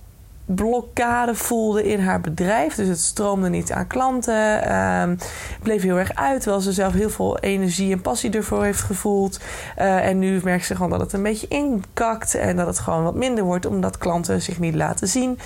blokkade 0.44 1.34
voelde 1.34 1.84
in 1.84 2.00
haar 2.00 2.20
bedrijf. 2.20 2.74
Dus 2.74 2.88
het 2.88 3.00
stroomde 3.00 3.48
niet 3.48 3.72
aan 3.72 3.86
klanten. 3.86 4.74
Um, 4.76 5.18
bleef 5.62 5.82
heel 5.82 5.98
erg 5.98 6.14
uit, 6.14 6.40
terwijl 6.40 6.62
ze 6.62 6.72
zelf 6.72 6.92
heel 6.92 7.10
veel 7.10 7.38
energie 7.38 7.92
en 7.92 8.00
passie 8.00 8.30
ervoor 8.30 8.64
heeft 8.64 8.80
gevoeld. 8.80 9.40
Uh, 9.78 10.06
en 10.06 10.18
nu 10.18 10.40
merkt 10.44 10.66
ze 10.66 10.74
gewoon 10.74 10.90
dat 10.90 11.00
het 11.00 11.12
een 11.12 11.22
beetje 11.22 11.48
inkakt 11.48 12.34
en 12.34 12.56
dat 12.56 12.66
het 12.66 12.78
gewoon 12.78 13.04
wat 13.04 13.14
minder 13.14 13.44
wordt 13.44 13.66
omdat 13.66 13.98
klanten 13.98 14.42
zich 14.42 14.58
niet 14.58 14.74
laten 14.74 15.08
zien. 15.08 15.38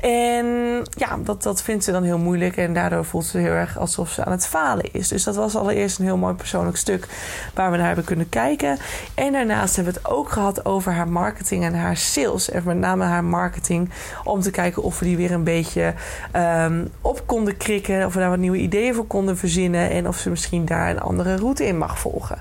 En 0.00 0.46
ja, 0.90 1.18
dat, 1.24 1.42
dat 1.42 1.62
vindt 1.62 1.84
ze 1.84 1.92
dan 1.92 2.02
heel 2.02 2.18
moeilijk 2.18 2.56
en 2.56 2.74
daardoor 2.74 3.04
voelt 3.04 3.24
ze 3.24 3.38
heel 3.38 3.52
erg 3.52 3.78
alsof 3.78 4.10
ze 4.10 4.24
aan 4.24 4.32
het 4.32 4.46
falen 4.46 4.92
is. 4.92 5.08
Dus 5.08 5.24
dat 5.24 5.36
was 5.36 5.56
allereerst 5.56 5.98
een 5.98 6.04
heel 6.04 6.16
mooi 6.16 6.34
persoonlijk 6.34 6.76
stuk 6.76 7.08
waar 7.54 7.70
we 7.70 7.76
naar 7.76 7.86
hebben 7.86 8.04
kunnen 8.04 8.28
kijken. 8.28 8.78
En 9.14 9.32
daarnaast 9.32 9.76
hebben 9.76 9.94
we 9.94 10.00
het 10.00 10.08
ook 10.08 10.30
gehad 10.30 10.64
over 10.64 10.92
haar 10.92 11.08
marketing 11.08 11.64
en 11.64 11.74
haar 11.74 11.96
sales. 11.96 12.50
En 12.50 12.62
met 12.64 12.76
name 12.76 13.04
haar 13.04 13.24
marketing 13.24 13.90
om 14.32 14.40
te 14.40 14.50
kijken 14.50 14.82
of 14.82 14.98
we 14.98 15.04
die 15.04 15.16
weer 15.16 15.32
een 15.32 15.44
beetje 15.44 15.94
um, 16.36 16.90
op 17.00 17.22
konden 17.26 17.56
krikken. 17.56 18.06
Of 18.06 18.14
we 18.14 18.20
daar 18.20 18.30
wat 18.30 18.38
nieuwe 18.38 18.56
ideeën 18.56 18.94
voor 18.94 19.06
konden 19.06 19.36
verzinnen. 19.36 19.90
En 19.90 20.08
of 20.08 20.16
ze 20.16 20.30
misschien 20.30 20.64
daar 20.64 20.90
een 20.90 21.00
andere 21.00 21.36
route 21.36 21.66
in 21.66 21.78
mag 21.78 21.98
volgen. 21.98 22.38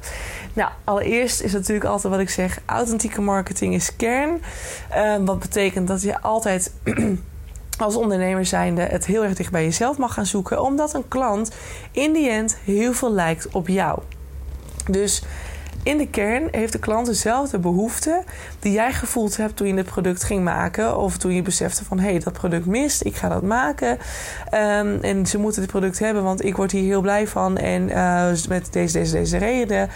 Nou, 0.54 0.70
allereerst 0.84 1.42
is 1.42 1.54
natuurlijk 1.54 1.86
altijd 1.86 2.14
wat 2.14 2.22
ik 2.22 2.30
zeg: 2.30 2.60
authentieke 2.66 3.22
marketing 3.22 3.74
is 3.74 3.96
kern. 3.96 4.42
Um, 4.98 5.26
wat 5.26 5.40
betekent 5.40 5.88
dat 5.88 6.02
je 6.02 6.22
altijd. 6.22 6.74
als 7.78 7.96
ondernemer 7.96 8.46
zijnde 8.46 8.82
het 8.82 9.06
heel 9.06 9.24
erg 9.24 9.34
dicht 9.34 9.52
bij 9.52 9.64
jezelf 9.64 9.98
mag 9.98 10.14
gaan 10.14 10.26
zoeken. 10.26 10.64
Omdat 10.64 10.94
een 10.94 11.08
klant 11.08 11.52
in 11.92 12.14
die 12.14 12.30
end 12.30 12.58
heel 12.64 12.94
veel 12.94 13.12
lijkt 13.12 13.48
op 13.52 13.68
jou. 13.68 14.00
Dus 14.90 15.24
in 15.84 15.98
de 15.98 16.08
kern 16.08 16.48
heeft 16.52 16.72
de 16.72 16.80
klant 16.80 17.06
dezelfde 17.06 17.60
behoefte 17.60 18.24
die 18.60 18.72
jij 18.72 18.94
gevoeld 18.94 19.38
hebt 19.38 19.56
toen 19.56 19.68
je 19.68 19.74
het 19.74 19.86
product 19.86 20.24
ging 20.24 20.44
maken. 20.44 20.98
Of 20.98 21.18
toen 21.18 21.34
je 21.34 21.42
besefte 21.42 21.86
van 21.86 22.00
hé, 22.00 22.10
hey, 22.10 22.20
dat 22.20 22.34
product 22.34 22.66
mist, 22.66 23.06
ik 23.06 23.16
ga 23.16 23.30
dat 23.30 23.42
maken. 23.42 23.98
Um, 24.54 25.02
en 25.02 25.26
ze 25.26 25.38
moeten 25.38 25.62
dit 25.62 25.72
product 25.72 26.00
hebben, 26.00 26.24
want 26.24 26.46
ik 26.46 26.56
word 26.56 26.72
hier 26.72 26.84
heel 26.84 27.02
blij 27.02 27.28
van. 27.28 27.58
En 27.58 27.90
uh, 27.90 28.28
met 28.50 28.68
deze, 28.74 28.98
deze, 28.98 29.14
deze 29.14 29.38
reden. 29.38 29.82
Um, 29.82 29.88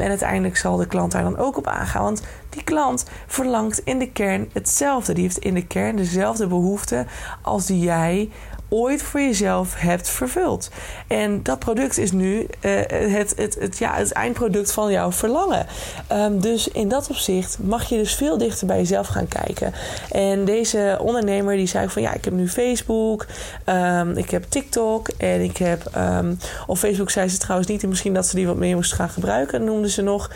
en 0.00 0.08
uiteindelijk 0.08 0.56
zal 0.56 0.76
de 0.76 0.86
klant 0.86 1.12
daar 1.12 1.22
dan 1.22 1.38
ook 1.38 1.56
op 1.56 1.66
aangaan. 1.66 2.02
Want 2.02 2.22
die 2.50 2.64
klant 2.64 3.04
verlangt 3.26 3.80
in 3.84 3.98
de 3.98 4.10
kern 4.12 4.48
hetzelfde. 4.52 5.12
Die 5.12 5.22
heeft 5.22 5.38
in 5.38 5.54
de 5.54 5.66
kern 5.66 5.96
dezelfde 5.96 6.46
behoefte 6.46 7.06
als 7.42 7.66
die 7.66 7.80
jij 7.80 8.30
ooit 8.68 9.02
voor 9.02 9.20
jezelf 9.20 9.74
hebt 9.74 10.08
vervuld. 10.08 10.70
En 11.06 11.42
dat 11.42 11.58
product 11.58 11.98
is 11.98 12.12
nu 12.12 12.46
uh, 12.60 12.80
het, 12.86 13.32
het, 13.36 13.56
het, 13.60 13.78
ja, 13.78 13.94
het 13.94 14.12
eindproduct 14.12 14.72
van 14.72 14.90
jouw 14.90 15.12
verlangen. 15.12 15.66
Um, 16.12 16.40
dus 16.40 16.68
in 16.68 16.88
dat 16.88 17.10
opzicht 17.10 17.58
mag 17.62 17.88
je 17.88 17.96
dus 17.96 18.14
veel 18.14 18.38
dichter 18.38 18.66
bij 18.66 18.76
jezelf 18.76 19.06
gaan 19.06 19.28
kijken. 19.28 19.72
En 20.10 20.44
deze 20.44 20.98
ondernemer 21.00 21.56
die 21.56 21.66
zei 21.66 21.88
van 21.88 22.02
ja, 22.02 22.12
ik 22.14 22.24
heb 22.24 22.34
nu 22.34 22.48
Facebook, 22.48 23.26
um, 23.66 24.16
ik 24.16 24.30
heb 24.30 24.44
TikTok 24.48 25.08
en 25.08 25.40
ik 25.40 25.56
heb. 25.56 25.90
Um, 25.96 26.38
op 26.66 26.78
Facebook 26.78 27.10
zei 27.10 27.28
ze 27.28 27.38
trouwens 27.38 27.70
niet, 27.70 27.82
en 27.82 27.88
misschien 27.88 28.14
dat 28.14 28.26
ze 28.26 28.34
die 28.34 28.46
wat 28.46 28.56
meer 28.56 28.74
moest 28.76 28.92
gaan 28.92 29.08
gebruiken, 29.08 29.64
noemde 29.64 29.90
ze 29.90 30.02
nog. 30.02 30.30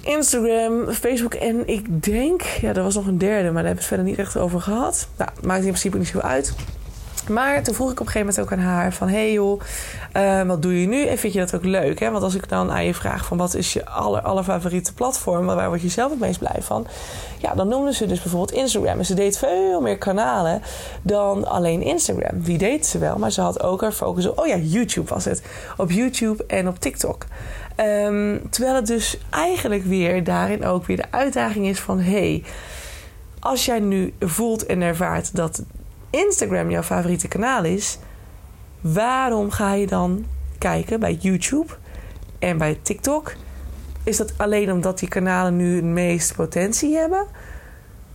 Instagram, 0.00 0.92
Facebook 0.92 1.34
en 1.34 1.68
ik 1.68 2.04
denk, 2.04 2.42
ja, 2.42 2.74
er 2.74 2.82
was 2.82 2.94
nog 2.94 3.06
een 3.06 3.18
derde, 3.18 3.50
maar 3.50 3.62
daar 3.62 3.64
hebben 3.64 3.72
we 3.72 3.78
het 3.78 3.86
verder 3.86 4.04
niet 4.06 4.18
echt 4.18 4.36
over 4.36 4.60
gehad. 4.60 5.08
Nou, 5.16 5.30
maakt 5.42 5.60
in 5.60 5.66
principe 5.66 5.98
niet 5.98 6.08
zo 6.08 6.18
uit. 6.18 6.54
Maar 7.28 7.62
toen 7.62 7.74
vroeg 7.74 7.90
ik 7.90 8.00
op 8.00 8.06
een 8.06 8.12
gegeven 8.12 8.34
moment 8.34 8.52
ook 8.52 8.58
aan 8.58 8.72
haar 8.72 8.92
van... 8.92 9.08
hey 9.08 9.32
joh, 9.32 9.60
uh, 10.16 10.42
wat 10.42 10.62
doe 10.62 10.80
je 10.80 10.86
nu? 10.86 11.06
En 11.06 11.18
vind 11.18 11.32
je 11.32 11.38
dat 11.38 11.54
ook 11.54 11.64
leuk? 11.64 12.00
Hè? 12.00 12.10
Want 12.10 12.22
als 12.22 12.34
ik 12.34 12.48
dan 12.48 12.70
aan 12.70 12.84
je 12.84 12.94
vraag 12.94 13.24
van... 13.24 13.36
wat 13.36 13.54
is 13.54 13.72
je 13.72 13.86
aller, 13.86 14.20
aller 14.20 14.44
favoriete 14.44 14.94
platform? 14.94 15.46
Waar 15.46 15.68
word 15.68 15.82
je 15.82 15.88
zelf 15.88 16.10
het 16.10 16.20
meest 16.20 16.38
blij 16.38 16.58
van? 16.58 16.86
Ja, 17.38 17.54
dan 17.54 17.68
noemde 17.68 17.94
ze 17.94 18.06
dus 18.06 18.22
bijvoorbeeld 18.22 18.58
Instagram. 18.58 18.98
En 18.98 19.04
ze 19.04 19.14
deed 19.14 19.38
veel 19.38 19.80
meer 19.80 19.98
kanalen 19.98 20.62
dan 21.02 21.48
alleen 21.48 21.82
Instagram. 21.82 22.42
Wie 22.42 22.58
deed 22.58 22.86
ze 22.86 22.98
wel, 22.98 23.18
maar 23.18 23.32
ze 23.32 23.40
had 23.40 23.62
ook 23.62 23.80
haar 23.80 23.92
focus 23.92 24.26
op... 24.26 24.38
oh 24.38 24.46
ja, 24.46 24.56
YouTube 24.56 25.08
was 25.08 25.24
het. 25.24 25.42
Op 25.76 25.90
YouTube 25.90 26.44
en 26.46 26.68
op 26.68 26.78
TikTok. 26.78 27.26
Um, 27.76 28.50
terwijl 28.50 28.74
het 28.74 28.86
dus 28.86 29.18
eigenlijk 29.30 29.84
weer 29.84 30.24
daarin 30.24 30.64
ook 30.64 30.86
weer 30.86 30.96
de 30.96 31.10
uitdaging 31.10 31.66
is 31.66 31.80
van... 31.80 32.00
hey, 32.00 32.44
als 33.40 33.64
jij 33.64 33.80
nu 33.80 34.14
voelt 34.20 34.66
en 34.66 34.82
ervaart 34.82 35.36
dat 35.36 35.62
Instagram 36.10 36.70
jouw 36.70 36.82
favoriete 36.82 37.28
kanaal 37.28 37.64
is, 37.64 37.98
waarom 38.80 39.50
ga 39.50 39.72
je 39.72 39.86
dan 39.86 40.26
kijken 40.58 41.00
bij 41.00 41.14
YouTube 41.14 41.72
en 42.38 42.58
bij 42.58 42.78
TikTok? 42.82 43.32
Is 44.04 44.16
dat 44.16 44.32
alleen 44.36 44.72
omdat 44.72 44.98
die 44.98 45.08
kanalen 45.08 45.56
nu 45.56 45.76
het 45.76 45.84
meest 45.84 46.34
potentie 46.34 46.96
hebben? 46.96 47.26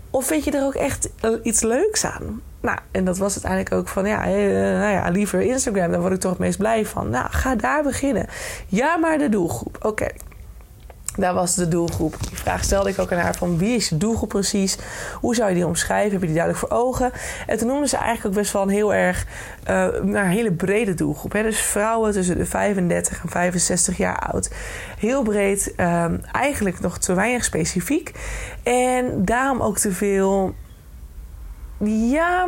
Of 0.09 0.25
vind 0.25 0.43
je 0.43 0.51
er 0.51 0.63
ook 0.63 0.75
echt 0.75 1.09
iets 1.43 1.61
leuks 1.61 2.05
aan? 2.05 2.41
Nou, 2.59 2.77
en 2.91 3.05
dat 3.05 3.17
was 3.17 3.33
uiteindelijk 3.33 3.73
ook 3.73 3.87
van, 3.87 4.05
ja, 4.05 4.25
eh, 4.25 4.33
nou 4.79 4.91
ja, 4.91 5.09
liever 5.09 5.41
Instagram, 5.41 5.91
daar 5.91 6.01
word 6.01 6.13
ik 6.13 6.19
toch 6.19 6.31
het 6.31 6.39
meest 6.39 6.57
blij 6.57 6.85
van. 6.85 7.09
Nou, 7.09 7.27
ga 7.29 7.55
daar 7.55 7.83
beginnen. 7.83 8.27
Ja, 8.67 8.97
maar 8.97 9.17
de 9.17 9.29
doelgroep. 9.29 9.77
Oké, 9.81 10.07
daar 11.17 11.33
was 11.33 11.55
de 11.55 11.67
doelgroep. 11.67 12.15
Die 12.29 12.37
vraag 12.37 12.63
stelde 12.63 12.89
ik 12.89 12.99
ook 12.99 13.11
aan 13.11 13.19
haar 13.19 13.35
van 13.35 13.57
wie 13.57 13.75
is 13.75 13.89
je 13.89 13.97
doelgroep 13.97 14.29
precies? 14.29 14.77
Hoe 15.19 15.35
zou 15.35 15.49
je 15.49 15.55
die 15.55 15.65
omschrijven? 15.67 16.11
Heb 16.11 16.21
je 16.21 16.25
die 16.25 16.35
duidelijk 16.35 16.67
voor 16.67 16.77
ogen? 16.77 17.11
En 17.47 17.57
toen 17.57 17.67
noemde 17.67 17.87
ze 17.87 17.97
eigenlijk 17.97 18.25
ook 18.25 18.41
best 18.41 18.53
wel 18.53 18.61
een 18.61 18.69
heel 18.69 18.93
erg 18.93 19.25
uh, 19.69 19.87
een 19.91 20.15
hele 20.15 20.51
brede 20.51 20.93
doelgroep. 20.93 21.31
Hè? 21.31 21.43
Dus 21.43 21.61
vrouwen 21.61 22.11
tussen 22.11 22.37
de 22.37 22.45
35 22.45 23.23
en 23.23 23.29
65 23.29 23.97
jaar 23.97 24.19
oud. 24.19 24.51
Heel 24.97 25.23
breed, 25.23 25.73
um, 25.77 26.21
eigenlijk 26.31 26.79
nog 26.79 26.97
te 26.97 27.13
weinig 27.13 27.43
specifiek. 27.43 28.11
En 28.63 29.25
daarom 29.25 29.61
ook 29.61 29.77
te 29.77 29.91
veel. 29.91 30.55
Ja, 31.85 32.47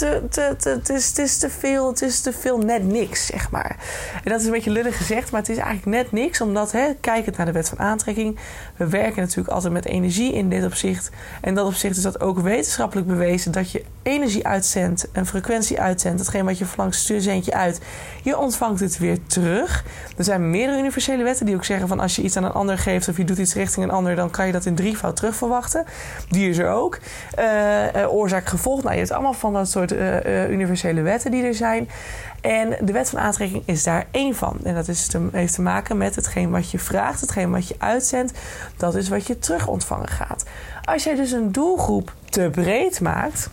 het, 0.00 0.88
is, 0.88 1.08
het, 1.08 1.18
is 1.18 1.38
te 1.38 1.50
veel, 1.50 1.88
het 1.88 2.02
is 2.02 2.20
te 2.20 2.32
veel 2.32 2.58
net 2.58 2.84
niks, 2.84 3.26
zeg 3.26 3.50
maar. 3.50 3.76
En 4.24 4.30
dat 4.30 4.40
is 4.40 4.46
een 4.46 4.52
beetje 4.52 4.70
lullig 4.70 4.96
gezegd, 4.96 5.30
maar 5.30 5.40
het 5.40 5.50
is 5.50 5.56
eigenlijk 5.56 5.96
net 5.96 6.12
niks. 6.12 6.40
Omdat, 6.40 6.72
hè, 6.72 6.94
kijkend 7.00 7.36
naar 7.36 7.46
de 7.46 7.52
wet 7.52 7.68
van 7.68 7.78
aantrekking... 7.78 8.38
we 8.76 8.88
werken 8.88 9.22
natuurlijk 9.22 9.48
altijd 9.48 9.72
met 9.72 9.84
energie 9.84 10.32
in 10.32 10.48
dit 10.48 10.64
opzicht. 10.64 11.10
En 11.40 11.54
dat 11.54 11.66
opzicht 11.66 11.96
is 11.96 12.02
dat 12.02 12.20
ook 12.20 12.38
wetenschappelijk 12.38 13.06
bewezen... 13.06 13.52
dat 13.52 13.70
je 13.70 13.84
energie 14.02 14.46
uitzendt, 14.46 15.08
een 15.12 15.26
frequentie 15.26 15.80
uitzendt... 15.80 16.18
datgene 16.18 16.44
wat 16.44 16.58
je 16.58 16.64
verlangt, 16.64 16.94
stuur 16.94 17.18
uit. 17.50 17.80
Je 18.22 18.38
ontvangt 18.38 18.80
het 18.80 18.98
weer 18.98 19.18
terug. 19.26 19.84
Er 20.16 20.24
zijn 20.24 20.50
meerdere 20.50 20.78
universele 20.78 21.22
wetten 21.22 21.46
die 21.46 21.54
ook 21.54 21.64
zeggen... 21.64 21.88
van 21.88 22.00
als 22.00 22.16
je 22.16 22.22
iets 22.22 22.36
aan 22.36 22.44
een 22.44 22.52
ander 22.52 22.78
geeft 22.78 23.08
of 23.08 23.16
je 23.16 23.24
doet 23.24 23.38
iets 23.38 23.54
richting 23.54 23.84
een 23.86 23.92
ander... 23.92 24.16
dan 24.16 24.30
kan 24.30 24.46
je 24.46 24.52
dat 24.52 24.66
in 24.66 24.74
drievoud 24.74 25.16
terug 25.16 25.34
verwachten. 25.34 25.84
Die 26.28 26.48
is 26.48 26.58
er 26.58 26.70
ook. 26.70 26.98
Uh, 27.38 27.94
uh, 27.96 28.12
oorzaak-gevolg, 28.12 28.82
nou, 28.82 28.92
je 28.92 28.98
hebt 28.98 29.12
allemaal 29.12 29.32
van 29.32 29.52
dat 29.52 29.68
soort 29.90 30.26
uh, 30.26 30.50
universele 30.50 31.02
wetten 31.02 31.30
die 31.30 31.44
er 31.44 31.54
zijn. 31.54 31.88
En 32.40 32.76
de 32.80 32.92
wet 32.92 33.10
van 33.10 33.18
aantrekking 33.18 33.62
is 33.66 33.82
daar 33.82 34.06
één 34.10 34.34
van. 34.34 34.56
En 34.62 34.74
dat 34.74 34.88
is 34.88 35.10
heeft 35.32 35.54
te 35.54 35.62
maken 35.62 35.96
met 35.96 36.14
hetgeen 36.14 36.50
wat 36.50 36.70
je 36.70 36.78
vraagt, 36.78 37.20
hetgeen 37.20 37.50
wat 37.50 37.68
je 37.68 37.74
uitzendt. 37.78 38.32
Dat 38.76 38.94
is 38.94 39.08
wat 39.08 39.26
je 39.26 39.38
terug 39.38 39.66
ontvangen 39.66 40.08
gaat. 40.08 40.44
Als 40.84 41.04
jij 41.04 41.14
dus 41.14 41.32
een 41.32 41.52
doelgroep 41.52 42.12
te 42.28 42.48
breed 42.50 43.00
maakt. 43.00 43.50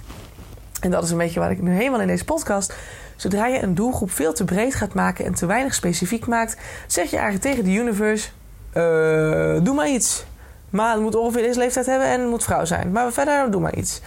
En 0.81 0.91
dat 0.91 1.03
is 1.03 1.11
een 1.11 1.17
beetje 1.17 1.39
wat 1.39 1.49
ik 1.49 1.61
nu 1.61 1.71
helemaal 1.71 2.01
in 2.01 2.07
deze 2.07 2.25
podcast. 2.25 2.73
Zodra 3.15 3.47
je 3.47 3.61
een 3.61 3.75
doelgroep 3.75 4.11
veel 4.11 4.33
te 4.33 4.45
breed 4.45 4.75
gaat 4.75 4.93
maken 4.93 5.25
en 5.25 5.33
te 5.33 5.45
weinig 5.45 5.73
specifiek 5.73 6.27
maakt, 6.27 6.57
zeg 6.87 7.09
je 7.09 7.17
eigenlijk 7.17 7.45
tegen 7.45 7.63
de 7.63 7.79
universe: 7.79 8.29
uh, 8.73 9.63
doe 9.63 9.75
maar 9.75 9.89
iets. 9.89 10.25
Maar 10.69 10.93
het 10.93 11.01
moet 11.01 11.15
ongeveer 11.15 11.41
deze 11.41 11.59
leeftijd 11.59 11.85
hebben 11.85 12.07
en 12.07 12.27
moet 12.27 12.43
vrouw 12.43 12.65
zijn. 12.65 12.91
Maar 12.91 13.11
verder, 13.11 13.51
doe 13.51 13.61
maar 13.61 13.75
iets. 13.75 14.01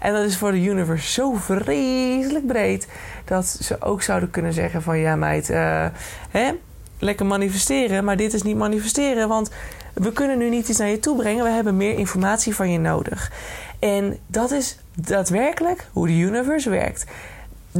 En 0.00 0.12
dat 0.12 0.24
is 0.24 0.36
voor 0.36 0.52
de 0.52 0.62
universe 0.62 1.12
zo 1.12 1.34
vreselijk 1.34 2.46
breed 2.46 2.88
dat 3.24 3.46
ze 3.46 3.82
ook 3.82 4.02
zouden 4.02 4.30
kunnen 4.30 4.52
zeggen 4.52 4.82
van 4.82 4.98
ja 4.98 5.16
meid, 5.16 5.50
uh, 5.50 5.86
hè, 6.30 6.52
lekker 6.98 7.26
manifesteren, 7.26 8.04
maar 8.04 8.16
dit 8.16 8.34
is 8.34 8.42
niet 8.42 8.56
manifesteren, 8.56 9.28
want 9.28 9.50
we 9.94 10.12
kunnen 10.12 10.38
nu 10.38 10.48
niet 10.48 10.68
iets 10.68 10.78
naar 10.78 10.88
je 10.88 11.00
toe 11.00 11.16
brengen, 11.16 11.44
we 11.44 11.50
hebben 11.50 11.76
meer 11.76 11.98
informatie 11.98 12.54
van 12.54 12.70
je 12.70 12.78
nodig. 12.78 13.32
En 13.78 14.18
dat 14.26 14.50
is 14.50 14.78
daadwerkelijk 14.94 15.86
hoe 15.92 16.06
de 16.06 16.12
universe 16.12 16.70
werkt. 16.70 17.04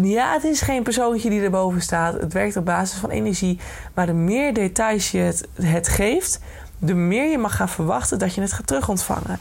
Ja, 0.02 0.32
het 0.32 0.44
is 0.44 0.60
geen 0.60 0.82
persoontje 0.82 1.30
die 1.30 1.42
erboven 1.42 1.80
staat. 1.80 2.20
Het 2.20 2.32
werkt 2.32 2.56
op 2.56 2.64
basis 2.64 2.98
van 2.98 3.10
energie. 3.10 3.58
Maar 3.94 4.06
de 4.06 4.12
meer 4.12 4.54
details 4.54 5.10
je 5.10 5.32
het 5.62 5.88
geeft, 5.88 6.40
de 6.78 6.94
meer 6.94 7.30
je 7.30 7.38
mag 7.38 7.56
gaan 7.56 7.68
verwachten 7.68 8.18
dat 8.18 8.34
je 8.34 8.40
het 8.40 8.52
gaat 8.52 8.66
terugontvangen. 8.66 9.38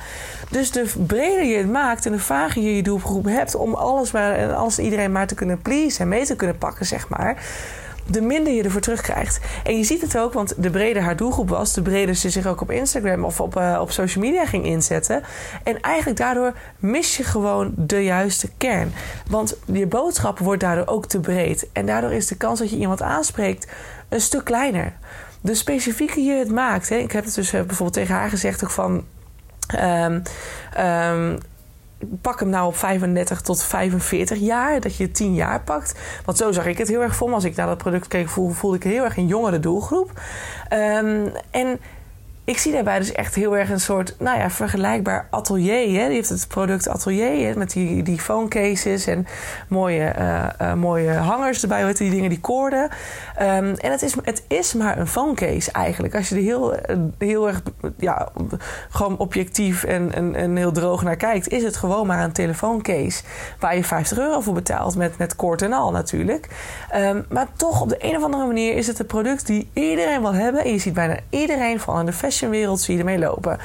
Dus 0.50 0.72
de 0.72 0.92
breder 1.08 1.44
je 1.44 1.58
het 1.58 1.72
maakt 1.72 2.06
en 2.06 2.12
de 2.12 2.20
vager 2.20 2.62
je 2.62 2.76
je 2.76 2.84
doelgroep 2.84 3.26
hebt 3.26 3.56
om 3.56 3.74
alles 3.74 4.12
maar 4.12 4.36
en 4.36 4.56
alles 4.56 4.80
iedereen 4.80 5.12
maar 5.12 5.28
te 5.28 5.36
kunnen 5.36 5.62
pleasen 5.62 6.02
en 6.02 6.08
mee 6.08 6.26
te 6.26 6.36
kunnen 6.36 6.58
pakken, 6.58 6.86
zeg 6.86 7.10
maar. 7.10 7.44
De 8.08 8.22
minder 8.22 8.54
je 8.54 8.64
ervoor 8.64 8.82
terugkrijgt. 8.82 9.40
En 9.64 9.78
je 9.78 9.84
ziet 9.84 10.02
het 10.02 10.18
ook, 10.18 10.34
want 10.34 10.54
de 10.58 10.70
breder 10.70 11.02
haar 11.02 11.16
doelgroep 11.16 11.50
was, 11.50 11.74
de 11.74 11.82
breder 11.82 12.16
ze 12.16 12.30
zich 12.30 12.46
ook 12.46 12.62
op 12.62 12.72
Instagram 12.72 13.24
of 13.24 13.42
op, 13.42 13.58
uh, 13.58 13.78
op 13.82 13.92
social 13.92 14.24
media 14.24 14.46
ging 14.46 14.66
inzetten. 14.66 15.24
En 15.64 15.82
eigenlijk 15.82 16.18
daardoor 16.18 16.54
mis 16.80 17.18
je 17.18 17.24
gewoon 17.24 17.74
de 17.76 18.04
juiste 18.04 18.50
kern. 18.58 18.94
Want 19.30 19.58
je 19.66 19.88
boodschap 19.88 20.40
wordt 20.40 20.62
daardoor 20.62 20.88
ook 20.88 21.06
te 21.06 21.20
breed. 21.20 21.68
En 21.74 21.86
daardoor 21.86 22.14
is 22.14 22.28
de 22.28 22.38
kans 22.38 22.60
dat 22.60 22.70
je 22.70 22.78
iemand 22.78 23.02
aanspreekt 23.02 23.68
een 24.10 24.22
stuk 24.22 24.44
kleiner 24.44 24.94
de 25.46 25.56
specifieker 25.56 26.24
je 26.24 26.32
het 26.32 26.52
maakt. 26.52 26.90
Hè. 26.90 26.96
Ik 26.96 27.12
heb 27.12 27.26
het 27.26 27.36
dus 27.36 27.54
eh, 27.54 27.62
bijvoorbeeld 27.62 27.94
tegen 27.94 28.16
haar 28.16 28.30
gezegd 28.30 28.64
ook 28.64 28.72
van... 28.72 29.06
Um, 29.80 30.24
um, 30.80 31.38
pak 32.22 32.40
hem 32.40 32.50
nou 32.50 32.68
op 32.68 32.76
35 32.76 33.42
tot 33.42 33.64
45 33.64 34.38
jaar, 34.38 34.80
dat 34.80 34.96
je 34.96 35.12
10 35.12 35.34
jaar 35.34 35.62
pakt. 35.62 36.00
Want 36.26 36.38
zo 36.38 36.52
zag 36.52 36.66
ik 36.66 36.78
het 36.78 36.88
heel 36.88 37.02
erg 37.02 37.16
voor 37.16 37.30
me. 37.30 37.36
Als 37.36 37.44
ik 37.44 37.56
naar 37.56 37.68
dat 37.68 37.78
product 37.78 38.08
keek, 38.08 38.30
voelde, 38.30 38.76
ik 38.76 38.84
heel 38.84 39.04
erg 39.04 39.18
een 39.18 39.28
jongere 39.28 39.60
doelgroep. 39.60 40.22
Um, 40.74 41.32
en 41.52 41.80
ik 42.46 42.58
zie 42.58 42.72
daarbij 42.72 43.00
dus 43.00 43.12
echt 43.12 43.36
heel 43.36 43.58
erg 43.58 43.70
een 43.70 43.80
soort, 43.80 44.16
nou 44.20 44.40
ja, 44.40 44.50
vergelijkbaar 44.50 45.28
atelier. 45.30 46.00
Hè? 46.02 46.06
Die 46.08 46.16
heeft 46.16 46.30
het 46.30 46.48
product 46.48 46.88
atelier 46.88 47.48
hè? 47.48 47.58
met 47.58 47.72
die, 47.72 48.04
die 48.04 48.20
phone 48.20 48.48
cases 48.48 49.08
en 49.08 49.28
mooie, 49.68 50.14
uh, 50.20 50.46
uh, 50.62 50.74
mooie 50.74 51.12
hangers 51.12 51.62
erbij. 51.62 51.84
Hoe 51.84 51.94
die 51.94 52.10
dingen, 52.10 52.30
die 52.30 52.40
koorden. 52.40 52.84
Um, 52.84 53.74
en 53.74 53.92
het 53.92 54.02
is, 54.02 54.16
het 54.24 54.44
is 54.48 54.74
maar 54.74 54.98
een 54.98 55.08
phone 55.08 55.34
case 55.34 55.72
eigenlijk. 55.72 56.16
Als 56.16 56.30
je 56.30 56.36
er 56.36 56.42
heel, 56.42 56.76
heel 57.18 57.48
erg, 57.48 57.62
ja, 57.98 58.30
gewoon 58.90 59.18
objectief 59.18 59.84
en, 59.84 60.14
en, 60.14 60.36
en 60.36 60.56
heel 60.56 60.72
droog 60.72 61.04
naar 61.04 61.16
kijkt, 61.16 61.48
is 61.48 61.64
het 61.64 61.78
gewoon 61.78 62.08
maar 62.08 62.24
een 62.24 62.32
telefooncase 62.32 63.24
waar 63.60 63.76
je 63.76 63.84
50 63.84 64.18
euro 64.18 64.40
voor 64.40 64.54
betaalt 64.54 64.96
met, 64.96 65.18
met 65.18 65.36
koord 65.36 65.62
en 65.62 65.74
al 65.74 65.92
natuurlijk. 65.92 66.48
Um, 66.96 67.26
maar 67.30 67.48
toch 67.56 67.82
op 67.82 67.90
de 67.90 67.98
een 68.00 68.16
of 68.16 68.24
andere 68.24 68.46
manier 68.46 68.76
is 68.76 68.88
het 68.88 69.00
een 69.00 69.06
product 69.06 69.48
die 69.48 69.70
iedereen 69.74 70.22
wil 70.22 70.34
hebben. 70.34 70.64
En 70.64 70.72
je 70.72 70.80
ziet 70.80 70.94
bijna 70.94 71.18
iedereen, 71.30 71.80
van 71.80 72.00
in 72.00 72.06
de 72.06 72.14
fashion 72.14 72.34
fashionwereld 72.36 72.82
zie 72.82 72.94
je 72.94 73.00
ermee 73.00 73.20
lopen. 73.20 73.58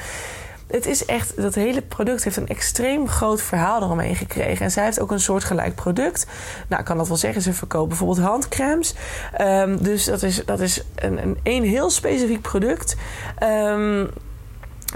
Het 0.67 0.85
is 0.85 1.05
echt, 1.05 1.41
dat 1.41 1.55
hele 1.55 1.81
product 1.81 2.23
heeft 2.23 2.37
een 2.37 2.47
extreem 2.47 3.07
groot 3.07 3.41
verhaal 3.41 3.81
eromheen 3.81 4.15
gekregen. 4.15 4.65
En 4.65 4.71
zij 4.71 4.83
heeft 4.83 4.99
ook 4.99 5.11
een 5.11 5.19
soort 5.19 5.43
gelijk 5.43 5.75
product. 5.75 6.25
Nou, 6.67 6.83
kan 6.83 6.97
dat 6.97 7.07
wel 7.07 7.17
zeggen, 7.17 7.41
ze 7.41 7.53
verkoopt 7.53 7.87
bijvoorbeeld 7.87 8.19
handcremes. 8.27 8.93
Um, 9.41 9.83
dus 9.83 10.05
dat 10.05 10.23
is, 10.23 10.45
dat 10.45 10.59
is 10.59 10.83
een, 10.95 11.21
een, 11.23 11.37
een 11.43 11.63
heel 11.63 11.89
specifiek 11.89 12.41
product. 12.41 12.95
Um, 13.43 14.09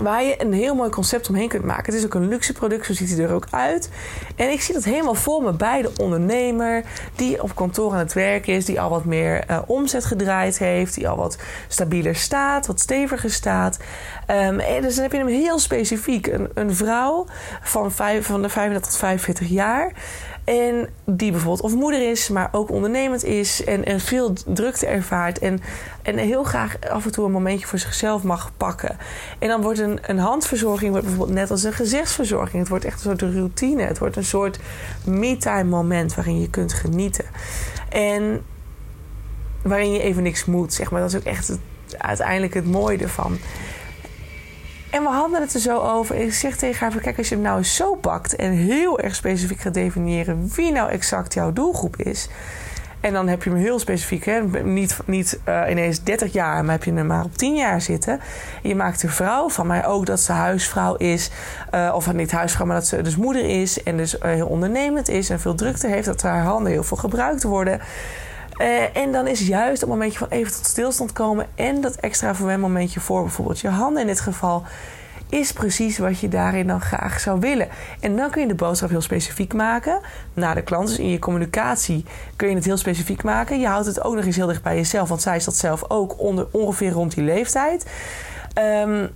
Waar 0.01 0.23
je 0.23 0.41
een 0.41 0.53
heel 0.53 0.75
mooi 0.75 0.89
concept 0.89 1.29
omheen 1.29 1.47
kunt 1.47 1.63
maken. 1.63 1.85
Het 1.85 1.93
is 1.93 2.05
ook 2.05 2.13
een 2.13 2.27
luxe 2.27 2.53
product, 2.53 2.85
zo 2.85 2.93
ziet 2.93 3.09
hij 3.09 3.25
er 3.25 3.33
ook 3.33 3.47
uit. 3.49 3.89
En 4.35 4.51
ik 4.51 4.61
zie 4.61 4.73
dat 4.73 4.83
helemaal 4.83 5.15
voor 5.15 5.43
me 5.43 5.53
bij 5.53 5.81
de 5.81 5.91
ondernemer 5.97 6.83
die 7.15 7.43
op 7.43 7.55
kantoor 7.55 7.91
aan 7.91 7.97
het 7.97 8.13
werk 8.13 8.47
is, 8.47 8.65
die 8.65 8.81
al 8.81 8.89
wat 8.89 9.05
meer 9.05 9.43
uh, 9.49 9.59
omzet 9.65 10.05
gedraaid 10.05 10.57
heeft, 10.57 10.95
die 10.95 11.09
al 11.09 11.17
wat 11.17 11.37
stabieler 11.67 12.15
staat, 12.15 12.67
wat 12.67 12.79
steviger 12.79 13.31
staat. 13.31 13.77
Um, 14.31 14.59
en 14.59 14.81
dus 14.81 14.93
dan 14.93 15.03
heb 15.03 15.11
je 15.11 15.17
hem 15.17 15.27
heel 15.27 15.59
specifiek. 15.59 16.27
Een, 16.27 16.49
een 16.53 16.75
vrouw 16.75 17.25
van, 17.61 17.91
vijf, 17.91 18.25
van 18.25 18.41
de 18.41 18.49
35 18.49 18.91
tot 18.91 18.99
45 18.99 19.47
jaar. 19.47 19.91
En 20.45 20.89
die 21.05 21.31
bijvoorbeeld 21.31 21.61
of 21.61 21.75
moeder 21.75 22.09
is, 22.09 22.29
maar 22.29 22.49
ook 22.51 22.71
ondernemend 22.71 23.23
is 23.23 23.63
en, 23.63 23.99
veel 23.99 24.33
drukte 24.45 24.85
ervaart. 24.85 25.39
En, 25.39 25.59
en 26.01 26.17
heel 26.17 26.43
graag 26.43 26.77
af 26.89 27.05
en 27.05 27.11
toe 27.11 27.25
een 27.25 27.31
momentje 27.31 27.67
voor 27.67 27.79
zichzelf 27.79 28.23
mag 28.23 28.51
pakken. 28.57 28.97
En 29.39 29.47
dan 29.47 29.61
wordt 29.61 29.79
een, 29.79 29.99
een 30.01 30.17
handverzorging 30.17 30.93
bijvoorbeeld 30.93 31.29
net 31.29 31.51
als 31.51 31.63
een 31.63 31.73
gezichtsverzorging. 31.73 32.59
Het 32.59 32.69
wordt 32.69 32.85
echt 32.85 32.95
een 32.95 33.17
soort 33.17 33.33
routine. 33.33 33.83
Het 33.83 33.97
wordt 33.97 34.15
een 34.15 34.25
soort 34.25 34.59
me-time 35.05 35.63
moment 35.63 36.15
waarin 36.15 36.41
je 36.41 36.49
kunt 36.49 36.73
genieten. 36.73 37.25
En 37.89 38.43
waarin 39.61 39.91
je 39.91 40.01
even 40.01 40.23
niks 40.23 40.45
moet, 40.45 40.73
zeg 40.73 40.91
maar. 40.91 41.01
Dat 41.01 41.09
is 41.09 41.17
ook 41.17 41.23
echt 41.23 41.47
het, 41.47 41.59
uiteindelijk 41.97 42.53
het 42.53 42.65
mooie 42.65 42.97
ervan. 42.97 43.37
En 44.95 45.03
we 45.03 45.09
hadden 45.09 45.41
het 45.41 45.53
er 45.53 45.59
zo 45.59 45.79
over. 45.79 46.15
Ik 46.15 46.33
zeg 46.33 46.55
tegen 46.55 46.79
haar: 46.79 46.91
van, 46.91 47.01
Kijk, 47.01 47.17
als 47.17 47.29
je 47.29 47.35
het 47.35 47.43
nou 47.43 47.57
eens 47.57 47.75
zo 47.75 47.95
pakt 47.95 48.35
en 48.35 48.51
heel 48.51 48.99
erg 48.99 49.15
specifiek 49.15 49.59
gaat 49.59 49.73
definiëren 49.73 50.51
wie 50.55 50.71
nou 50.71 50.89
exact 50.89 51.33
jouw 51.33 51.53
doelgroep 51.53 51.97
is. 51.97 52.29
En 52.99 53.13
dan 53.13 53.27
heb 53.27 53.43
je 53.43 53.49
hem 53.49 53.59
heel 53.59 53.79
specifiek, 53.79 54.25
hè? 54.25 54.41
niet, 54.63 54.97
niet 55.05 55.39
uh, 55.47 55.61
ineens 55.69 56.03
30 56.03 56.33
jaar, 56.33 56.63
maar 56.63 56.73
heb 56.73 56.83
je 56.83 56.93
hem 56.93 57.07
maar 57.07 57.23
op 57.23 57.37
10 57.37 57.55
jaar 57.55 57.81
zitten. 57.81 58.19
je 58.61 58.75
maakt 58.75 59.03
een 59.03 59.09
vrouw 59.09 59.49
van 59.49 59.67
mij 59.67 59.85
ook 59.85 60.05
dat 60.05 60.19
ze 60.19 60.31
huisvrouw 60.31 60.95
is, 60.95 61.29
uh, 61.73 61.91
of 61.95 62.13
niet 62.13 62.31
huisvrouw, 62.31 62.65
maar 62.65 62.75
dat 62.75 62.87
ze 62.87 63.01
dus 63.01 63.15
moeder 63.15 63.45
is 63.45 63.83
en 63.83 63.97
dus 63.97 64.15
uh, 64.15 64.21
heel 64.21 64.47
ondernemend 64.47 65.09
is 65.09 65.29
en 65.29 65.39
veel 65.39 65.55
drukte 65.55 65.87
heeft, 65.87 66.05
dat 66.05 66.21
haar 66.21 66.43
handen 66.43 66.71
heel 66.71 66.83
veel 66.83 66.97
gebruikt 66.97 67.43
worden. 67.43 67.79
Uh, 68.57 68.97
en 68.97 69.11
dan 69.11 69.27
is 69.27 69.47
juist 69.47 69.81
het 69.81 69.89
momentje 69.89 70.17
van 70.17 70.27
even 70.29 70.53
tot 70.53 70.65
stilstand 70.65 71.13
komen 71.13 71.47
en 71.55 71.81
dat 71.81 71.95
extra 71.95 72.35
voor 72.35 72.59
momentje 72.59 72.99
voor 72.99 73.21
bijvoorbeeld 73.21 73.59
je 73.59 73.67
handen 73.67 74.01
in 74.01 74.07
dit 74.07 74.19
geval 74.19 74.63
is 75.29 75.51
precies 75.51 75.97
wat 75.97 76.19
je 76.19 76.27
daarin 76.27 76.67
dan 76.67 76.81
graag 76.81 77.19
zou 77.19 77.39
willen. 77.39 77.67
En 77.99 78.15
dan 78.15 78.29
kun 78.29 78.41
je 78.41 78.47
de 78.47 78.55
boodschap 78.55 78.89
heel 78.89 79.01
specifiek 79.01 79.53
maken 79.53 79.99
naar 80.33 80.55
de 80.55 80.61
klant. 80.61 80.87
Dus 80.87 80.99
in 80.99 81.09
je 81.09 81.19
communicatie 81.19 82.05
kun 82.35 82.49
je 82.49 82.55
het 82.55 82.65
heel 82.65 82.77
specifiek 82.77 83.23
maken. 83.23 83.59
Je 83.59 83.67
houdt 83.67 83.85
het 83.85 84.03
ook 84.03 84.15
nog 84.15 84.25
eens 84.25 84.35
heel 84.35 84.47
dicht 84.47 84.63
bij 84.63 84.75
jezelf, 84.75 85.09
want 85.09 85.21
zij 85.21 85.35
is 85.35 85.45
dat 85.45 85.55
zelf 85.55 85.83
ook 85.87 86.19
onder, 86.19 86.47
ongeveer 86.51 86.91
rond 86.91 87.15
die 87.15 87.23
leeftijd. 87.23 87.85
Um, 88.59 89.09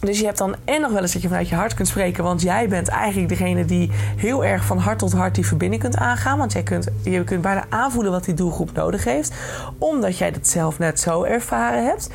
dus 0.00 0.18
je 0.18 0.24
hebt 0.24 0.38
dan 0.38 0.56
en 0.64 0.80
nog 0.80 0.92
wel 0.92 1.02
eens 1.02 1.12
dat 1.12 1.22
je 1.22 1.28
vanuit 1.28 1.48
je 1.48 1.54
hart 1.54 1.74
kunt 1.74 1.88
spreken. 1.88 2.24
Want 2.24 2.42
jij 2.42 2.68
bent 2.68 2.88
eigenlijk 2.88 3.28
degene 3.28 3.64
die 3.64 3.90
heel 4.16 4.44
erg 4.44 4.64
van 4.64 4.78
hart 4.78 4.98
tot 4.98 5.12
hart 5.12 5.34
die 5.34 5.46
verbinding 5.46 5.82
kunt 5.82 5.96
aangaan. 5.96 6.38
Want 6.38 6.52
jij 6.52 6.62
kunt, 6.62 6.88
je 7.02 7.24
kunt 7.24 7.42
bijna 7.42 7.64
aanvoelen 7.68 8.12
wat 8.12 8.24
die 8.24 8.34
doelgroep 8.34 8.72
nodig 8.72 9.04
heeft. 9.04 9.34
Omdat 9.78 10.18
jij 10.18 10.30
dat 10.30 10.46
zelf 10.46 10.78
net 10.78 11.00
zo 11.00 11.22
ervaren 11.22 11.84
hebt. 11.84 12.10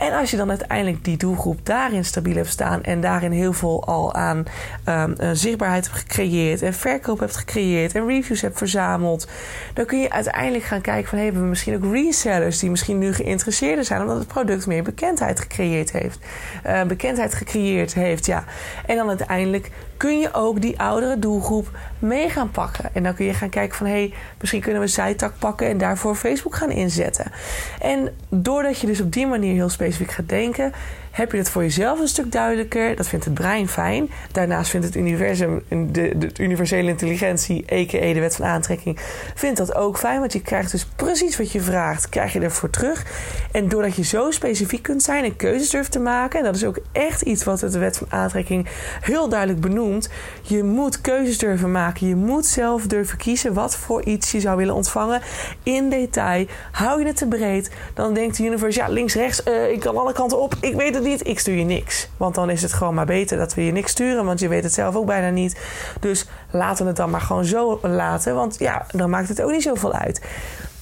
En 0.00 0.12
als 0.12 0.30
je 0.30 0.36
dan 0.36 0.48
uiteindelijk 0.48 1.04
die 1.04 1.16
doelgroep 1.16 1.66
daarin 1.66 2.04
stabiel 2.04 2.36
hebt 2.36 2.48
staan 2.48 2.82
en 2.82 3.00
daarin 3.00 3.32
heel 3.32 3.52
veel 3.52 3.84
al 3.84 4.14
aan 4.14 4.44
um, 4.88 5.14
zichtbaarheid 5.32 5.84
hebt 5.84 5.98
gecreëerd 5.98 6.62
en 6.62 6.74
verkoop 6.74 7.18
hebt 7.18 7.36
gecreëerd 7.36 7.94
en 7.94 8.06
reviews 8.06 8.40
hebt 8.40 8.58
verzameld, 8.58 9.28
dan 9.74 9.84
kun 9.84 10.00
je 10.00 10.10
uiteindelijk 10.10 10.64
gaan 10.64 10.80
kijken 10.80 11.08
van 11.08 11.18
hebben 11.18 11.42
we 11.42 11.48
misschien 11.48 11.74
ook 11.74 11.92
resellers 11.92 12.58
die 12.58 12.70
misschien 12.70 12.98
nu 12.98 13.14
geïnteresseerder 13.14 13.84
zijn 13.84 14.00
omdat 14.00 14.18
het 14.18 14.26
product 14.26 14.66
meer 14.66 14.82
bekendheid 14.82 15.40
gecreëerd 15.40 15.92
heeft. 15.92 16.18
Uh, 16.66 16.82
bekendheid 16.82 17.34
gecreëerd 17.34 17.94
heeft, 17.94 18.26
ja. 18.26 18.44
En 18.86 18.96
dan 18.96 19.08
uiteindelijk 19.08 19.70
kun 20.00 20.18
je 20.18 20.32
ook 20.32 20.60
die 20.60 20.80
oudere 20.80 21.18
doelgroep 21.18 21.70
mee 21.98 22.28
gaan 22.28 22.50
pakken. 22.50 22.90
En 22.92 23.02
dan 23.02 23.14
kun 23.14 23.24
je 23.24 23.34
gaan 23.34 23.48
kijken 23.48 23.76
van 23.76 23.86
hé, 23.86 23.92
hey, 23.92 24.14
misschien 24.40 24.60
kunnen 24.60 24.80
we 24.80 24.86
zijtak 24.86 25.32
pakken 25.38 25.68
en 25.68 25.78
daarvoor 25.78 26.14
Facebook 26.14 26.54
gaan 26.54 26.70
inzetten. 26.70 27.32
En 27.80 28.16
doordat 28.28 28.78
je 28.78 28.86
dus 28.86 29.00
op 29.00 29.12
die 29.12 29.26
manier 29.26 29.54
heel 29.54 29.68
specifiek 29.68 30.10
gaat 30.10 30.28
denken, 30.28 30.72
heb 31.10 31.32
je 31.32 31.38
het 31.38 31.50
voor 31.50 31.62
jezelf 31.62 32.00
een 32.00 32.08
stuk 32.08 32.32
duidelijker. 32.32 32.96
Dat 32.96 33.08
vindt 33.08 33.24
het 33.24 33.34
brein 33.34 33.68
fijn. 33.68 34.10
Daarnaast 34.32 34.70
vindt 34.70 34.86
het 34.86 34.96
universum, 34.96 35.62
de, 35.68 36.18
de 36.18 36.30
universele 36.38 36.88
intelligentie, 36.88 37.64
a.k.a. 37.72 38.12
de 38.12 38.20
wet 38.20 38.36
van 38.36 38.46
aantrekking, 38.46 38.98
vindt 39.34 39.58
dat 39.58 39.74
ook 39.74 39.98
fijn. 39.98 40.20
Want 40.20 40.32
je 40.32 40.42
krijgt 40.42 40.70
dus 40.70 40.86
precies 40.96 41.36
wat 41.36 41.52
je 41.52 41.60
vraagt, 41.60 42.08
krijg 42.08 42.32
je 42.32 42.40
ervoor 42.40 42.70
terug. 42.70 43.04
En 43.52 43.68
doordat 43.68 43.96
je 43.96 44.04
zo 44.04 44.30
specifiek 44.30 44.82
kunt 44.82 45.02
zijn 45.02 45.24
en 45.24 45.36
keuzes 45.36 45.70
durft 45.70 45.92
te 45.92 45.98
maken, 45.98 46.38
en 46.38 46.44
dat 46.44 46.56
is 46.56 46.64
ook 46.64 46.78
echt 46.92 47.22
iets 47.22 47.44
wat 47.44 47.58
de 47.60 47.78
wet 47.78 47.96
van 47.96 48.06
aantrekking 48.10 48.66
heel 49.00 49.28
duidelijk 49.28 49.60
benoemt. 49.60 50.10
Je 50.42 50.62
moet 50.62 51.00
keuzes 51.00 51.38
durven 51.38 51.72
maken. 51.72 52.08
Je 52.08 52.16
moet 52.16 52.46
zelf 52.46 52.86
durven 52.86 53.18
kiezen 53.18 53.54
wat 53.54 53.76
voor 53.76 54.04
iets 54.04 54.30
je 54.30 54.40
zou 54.40 54.56
willen 54.56 54.74
ontvangen. 54.74 55.20
In 55.62 55.88
detail. 55.88 56.46
Hou 56.72 57.00
je 57.00 57.06
het 57.06 57.16
te 57.16 57.26
breed, 57.26 57.70
dan 57.94 58.14
denkt 58.14 58.36
de 58.36 58.44
universe, 58.44 58.78
ja, 58.78 58.88
links, 58.88 59.14
rechts, 59.14 59.42
uh, 59.48 59.70
ik 59.70 59.80
kan 59.80 59.96
alle 59.96 60.12
kanten 60.12 60.40
op. 60.40 60.54
Ik 60.60 60.74
weet 60.74 60.94
het 60.94 60.99
niet, 61.02 61.26
ik 61.26 61.38
stuur 61.38 61.56
je 61.56 61.64
niks. 61.64 62.08
Want 62.16 62.34
dan 62.34 62.50
is 62.50 62.62
het 62.62 62.72
gewoon 62.72 62.94
maar 62.94 63.06
beter 63.06 63.38
dat 63.38 63.54
we 63.54 63.64
je 63.64 63.72
niks 63.72 63.90
sturen, 63.90 64.24
want 64.24 64.40
je 64.40 64.48
weet 64.48 64.62
het 64.62 64.72
zelf 64.72 64.96
ook 64.96 65.06
bijna 65.06 65.28
niet. 65.28 65.60
Dus 66.00 66.26
laten 66.50 66.82
we 66.82 66.88
het 66.88 66.96
dan 66.96 67.10
maar 67.10 67.20
gewoon 67.20 67.44
zo 67.44 67.78
laten, 67.82 68.34
want 68.34 68.58
ja, 68.58 68.86
dan 68.90 69.10
maakt 69.10 69.28
het 69.28 69.42
ook 69.42 69.50
niet 69.50 69.62
zoveel 69.62 69.92
uit. 69.92 70.20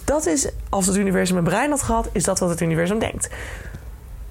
Dat 0.04 0.26
is, 0.26 0.48
als 0.68 0.86
het 0.86 0.96
universum 0.96 1.36
een 1.36 1.44
brein 1.44 1.70
had 1.70 1.82
gehad, 1.82 2.08
is 2.12 2.24
dat 2.24 2.38
wat 2.38 2.48
het 2.48 2.60
universum 2.60 2.98
denkt. 2.98 3.28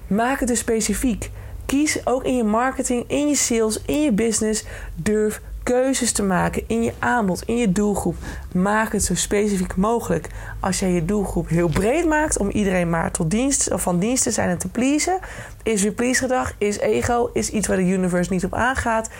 Maak 0.06 0.38
het 0.38 0.48
dus 0.48 0.58
specifiek. 0.58 1.30
Kies 1.66 2.06
ook 2.06 2.24
in 2.24 2.36
je 2.36 2.44
marketing, 2.44 3.04
in 3.06 3.28
je 3.28 3.34
sales, 3.34 3.82
in 3.82 4.02
je 4.02 4.12
business. 4.12 4.64
Durf 4.94 5.40
keuzes 5.68 6.12
te 6.12 6.22
maken 6.22 6.62
in 6.66 6.82
je 6.82 6.92
aanbod, 6.98 7.42
in 7.42 7.56
je 7.56 7.72
doelgroep. 7.72 8.16
Maak 8.54 8.92
het 8.92 9.04
zo 9.04 9.14
specifiek 9.14 9.76
mogelijk. 9.76 10.28
Als 10.60 10.78
jij 10.78 10.90
je 10.90 11.04
doelgroep 11.04 11.48
heel 11.48 11.68
breed 11.68 12.06
maakt 12.06 12.38
om 12.38 12.50
iedereen 12.50 12.90
maar 12.90 13.10
tot 13.10 13.30
dienst 13.30 13.72
of 13.72 13.82
van 13.82 13.98
dienst 13.98 14.22
te 14.22 14.30
zijn 14.30 14.48
en 14.48 14.58
te 14.58 14.68
pleasen, 14.68 15.18
is 15.62 15.82
je 15.82 15.92
please 15.92 16.20
gedrag, 16.20 16.54
is 16.58 16.78
ego, 16.78 17.30
is 17.32 17.50
iets 17.50 17.66
waar 17.66 17.76
de 17.76 17.82
universe 17.82 18.32
niet 18.32 18.44
op 18.44 18.54
aangaat. 18.54 19.10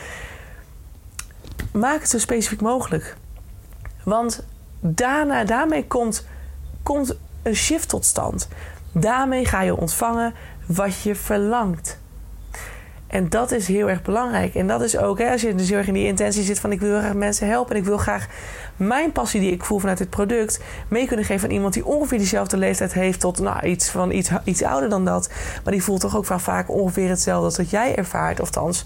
Maak 1.72 2.00
het 2.00 2.10
zo 2.10 2.18
specifiek 2.18 2.60
mogelijk. 2.60 3.16
Want 4.04 4.44
daarna, 4.80 5.44
daarmee 5.44 5.86
komt, 5.86 6.26
komt 6.82 7.16
een 7.42 7.56
shift 7.56 7.88
tot 7.88 8.04
stand. 8.04 8.48
Daarmee 8.92 9.44
ga 9.44 9.62
je 9.62 9.76
ontvangen 9.76 10.34
wat 10.66 11.02
je 11.02 11.14
verlangt. 11.14 11.98
En 13.08 13.28
dat 13.28 13.52
is 13.52 13.68
heel 13.68 13.88
erg 13.88 14.02
belangrijk. 14.02 14.54
En 14.54 14.66
dat 14.66 14.82
is 14.82 14.98
ook, 14.98 15.18
hè, 15.18 15.30
als 15.30 15.40
je 15.40 15.54
dus 15.54 15.68
heel 15.68 15.78
erg 15.78 15.86
in 15.86 15.94
die 15.94 16.06
intentie 16.06 16.42
zit 16.42 16.60
van 16.60 16.72
ik 16.72 16.80
wil 16.80 16.98
graag 16.98 17.14
mensen 17.14 17.48
helpen 17.48 17.74
en 17.74 17.80
ik 17.80 17.86
wil 17.86 17.98
graag 17.98 18.26
mijn 18.76 19.12
passie 19.12 19.40
die 19.40 19.52
ik 19.52 19.64
voel 19.64 19.78
vanuit 19.78 19.98
dit 19.98 20.10
product 20.10 20.60
mee 20.88 21.06
kunnen 21.06 21.24
geven 21.24 21.48
aan 21.48 21.54
iemand 21.54 21.74
die 21.74 21.84
ongeveer 21.84 22.18
diezelfde 22.18 22.56
leeftijd 22.56 22.92
heeft 22.92 23.20
tot 23.20 23.38
nou, 23.38 23.66
iets 23.66 23.90
van 23.90 24.10
iets, 24.10 24.30
iets 24.44 24.62
ouder 24.62 24.88
dan 24.88 25.04
dat. 25.04 25.30
Maar 25.64 25.72
die 25.72 25.82
voelt 25.82 26.00
toch 26.00 26.16
ook 26.16 26.26
wel 26.26 26.38
vaak 26.38 26.70
ongeveer 26.70 27.08
hetzelfde 27.08 27.44
als 27.44 27.56
wat 27.56 27.70
jij 27.70 27.96
ervaart. 27.96 28.40
Ofthans, 28.40 28.84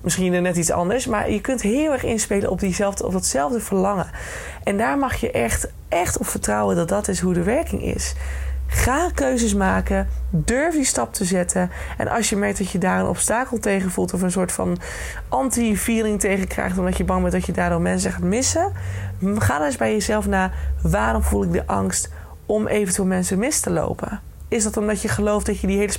misschien 0.00 0.42
net 0.42 0.56
iets 0.56 0.70
anders. 0.70 1.06
Maar 1.06 1.30
je 1.30 1.40
kunt 1.40 1.62
heel 1.62 1.92
erg 1.92 2.04
inspelen 2.04 2.50
op, 2.50 2.60
diezelfde, 2.60 3.06
op 3.06 3.12
datzelfde 3.12 3.60
verlangen. 3.60 4.10
En 4.64 4.76
daar 4.76 4.98
mag 4.98 5.16
je 5.16 5.30
echt, 5.30 5.68
echt 5.88 6.18
op 6.18 6.26
vertrouwen 6.26 6.76
dat 6.76 6.88
dat 6.88 7.08
is 7.08 7.20
hoe 7.20 7.34
de 7.34 7.42
werking 7.42 7.82
is. 7.82 8.14
Ga 8.72 9.10
keuzes 9.14 9.54
maken. 9.54 10.08
Durf 10.30 10.74
die 10.74 10.84
stap 10.84 11.12
te 11.12 11.24
zetten. 11.24 11.70
En 11.98 12.08
als 12.08 12.30
je 12.30 12.36
merkt 12.36 12.58
dat 12.58 12.70
je 12.70 12.78
daar 12.78 13.00
een 13.00 13.06
obstakel 13.06 13.58
tegen 13.58 13.90
voelt 13.90 14.14
of 14.14 14.22
een 14.22 14.30
soort 14.30 14.52
van 14.52 14.78
anti-feeling 15.28 16.20
tegen 16.20 16.48
krijgt 16.48 16.78
omdat 16.78 16.96
je 16.96 17.04
bang 17.04 17.20
bent 17.20 17.32
dat 17.32 17.46
je 17.46 17.52
daardoor 17.52 17.80
mensen 17.80 18.12
gaat 18.12 18.22
missen, 18.22 18.72
ga 19.20 19.58
dan 19.58 19.66
eens 19.66 19.76
bij 19.76 19.92
jezelf 19.92 20.26
na: 20.26 20.50
waarom 20.82 21.22
voel 21.22 21.42
ik 21.42 21.52
de 21.52 21.66
angst 21.66 22.10
om 22.46 22.66
eventueel 22.66 23.06
mensen 23.06 23.38
mis 23.38 23.60
te 23.60 23.70
lopen? 23.70 24.20
Is 24.48 24.64
dat 24.64 24.76
omdat 24.76 25.02
je 25.02 25.08
gelooft 25.08 25.46
dat 25.46 25.60
je 25.60 25.66
die 25.66 25.78
hele 25.78 25.92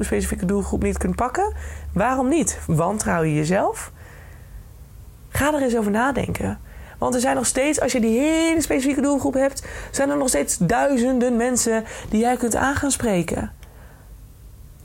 specifieke 0.00 0.46
doelgroep 0.46 0.82
niet 0.82 0.98
kunt 0.98 1.16
pakken? 1.16 1.54
Waarom 1.92 2.28
niet? 2.28 2.58
Wantrouw 2.66 3.22
je 3.22 3.34
jezelf? 3.34 3.92
Ga 5.28 5.54
er 5.54 5.62
eens 5.62 5.76
over 5.76 5.90
nadenken. 5.90 6.58
Want 7.00 7.14
er 7.14 7.20
zijn 7.20 7.36
nog 7.36 7.46
steeds, 7.46 7.80
als 7.80 7.92
je 7.92 8.00
die 8.00 8.18
hele 8.18 8.60
specifieke 8.60 9.00
doelgroep 9.00 9.34
hebt, 9.34 9.62
zijn 9.90 10.10
er 10.10 10.16
nog 10.16 10.28
steeds 10.28 10.56
duizenden 10.56 11.36
mensen 11.36 11.84
die 12.08 12.20
jij 12.20 12.36
kunt 12.36 12.56
aan 12.56 12.74
gaan 12.74 12.90
spreken. 12.90 13.52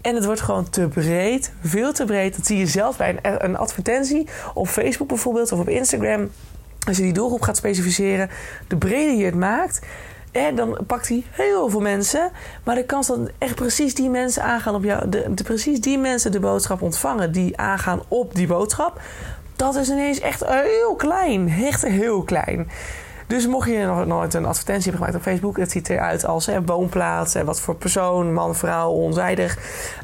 En 0.01 0.15
het 0.15 0.25
wordt 0.25 0.41
gewoon 0.41 0.69
te 0.69 0.88
breed, 0.88 1.54
veel 1.62 1.93
te 1.93 2.06
breed. 2.06 2.36
Dat 2.36 2.45
zie 2.45 2.58
je 2.58 2.67
zelf 2.67 2.97
bij 2.97 3.19
een, 3.21 3.58
advertentie 3.58 4.28
op 4.54 4.67
Facebook 4.67 5.08
bijvoorbeeld 5.08 5.51
of 5.51 5.60
op 5.60 5.69
Instagram. 5.69 6.30
Als 6.88 6.97
je 6.97 7.04
die 7.04 7.13
doelgroep 7.13 7.41
gaat 7.41 7.58
specificeren, 7.58 8.30
de 8.67 8.78
breder 8.78 9.15
je 9.15 9.25
het 9.25 9.36
maakt, 9.36 9.82
en 10.32 10.56
dan 10.56 10.78
pakt 10.88 11.08
hij 11.08 11.23
heel 11.32 11.69
veel 11.69 11.82
mensen. 11.82 12.32
Maar 12.63 12.75
de 12.75 12.86
kans 12.86 13.08
dat 13.08 13.19
echt 13.38 13.56
precies 13.56 13.95
die 13.95 14.10
mensen 14.10 14.43
aangaan 14.43 14.75
op 14.75 14.84
jou, 14.84 15.10
de, 15.10 15.34
precies 15.43 15.82
die 15.82 15.97
mensen 15.97 16.32
de 16.32 16.39
boodschap 16.39 16.82
ontvangen, 16.82 17.32
die 17.32 17.58
aangaan 17.58 18.01
op 18.08 18.36
die 18.36 18.47
boodschap, 18.47 19.01
dat 19.55 19.75
is 19.75 19.89
ineens 19.89 20.19
echt 20.19 20.45
heel 20.45 20.95
klein. 20.95 21.49
Echt 21.49 21.81
heel 21.81 22.21
klein. 22.21 22.67
Dus 23.27 23.47
mocht 23.47 23.69
je 23.69 23.85
nog 23.85 24.05
nooit 24.05 24.33
een 24.33 24.45
advertentie 24.45 24.91
hebben 24.91 25.07
gemaakt 25.07 25.25
op 25.25 25.31
Facebook, 25.31 25.57
het 25.57 25.71
ziet 25.71 25.89
eruit 25.89 26.25
als 26.25 26.45
hè, 26.45 26.61
woonplaats, 26.61 27.33
wat 27.33 27.59
voor 27.59 27.75
persoon, 27.75 28.33
man, 28.33 28.55
vrouw, 28.55 28.89
onzijdig, 28.89 29.57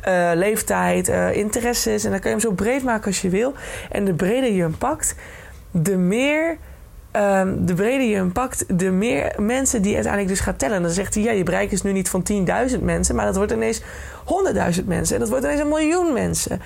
uh, 0.07 0.31
leeftijd, 0.33 1.09
uh, 1.09 1.35
interesses. 1.35 2.03
En 2.03 2.11
dan 2.11 2.19
kun 2.19 2.29
je 2.29 2.35
hem 2.35 2.45
zo 2.45 2.53
breed 2.53 2.83
maken 2.83 3.05
als 3.05 3.21
je 3.21 3.29
wil. 3.29 3.53
En 3.91 4.05
de 4.05 4.13
breder 4.13 4.51
je 4.51 4.61
hem 4.61 4.77
pakt, 4.77 5.15
de 5.71 5.97
meer. 5.97 6.57
Um, 7.15 7.65
de 7.65 7.73
breder 7.73 8.07
je 8.07 8.15
hem 8.15 8.31
pakt, 8.31 8.79
de 8.79 8.91
meer 8.91 9.33
mensen 9.37 9.81
die 9.81 9.93
uiteindelijk 9.93 10.33
dus 10.33 10.43
gaat 10.43 10.59
tellen. 10.59 10.81
dan 10.81 10.91
zegt 10.91 11.13
hij, 11.13 11.23
ja, 11.23 11.31
je 11.31 11.43
bereik 11.43 11.71
is 11.71 11.81
nu 11.81 11.91
niet 11.91 12.09
van 12.09 12.23
10.000 12.71 12.79
mensen, 12.81 13.15
maar 13.15 13.25
dat 13.25 13.35
wordt 13.35 13.51
ineens 13.51 13.81
100.000 13.81 14.85
mensen. 14.85 15.15
En 15.15 15.19
dat 15.21 15.29
wordt 15.29 15.45
ineens 15.45 15.61
een 15.61 15.67
miljoen 15.67 16.13
mensen. 16.13 16.61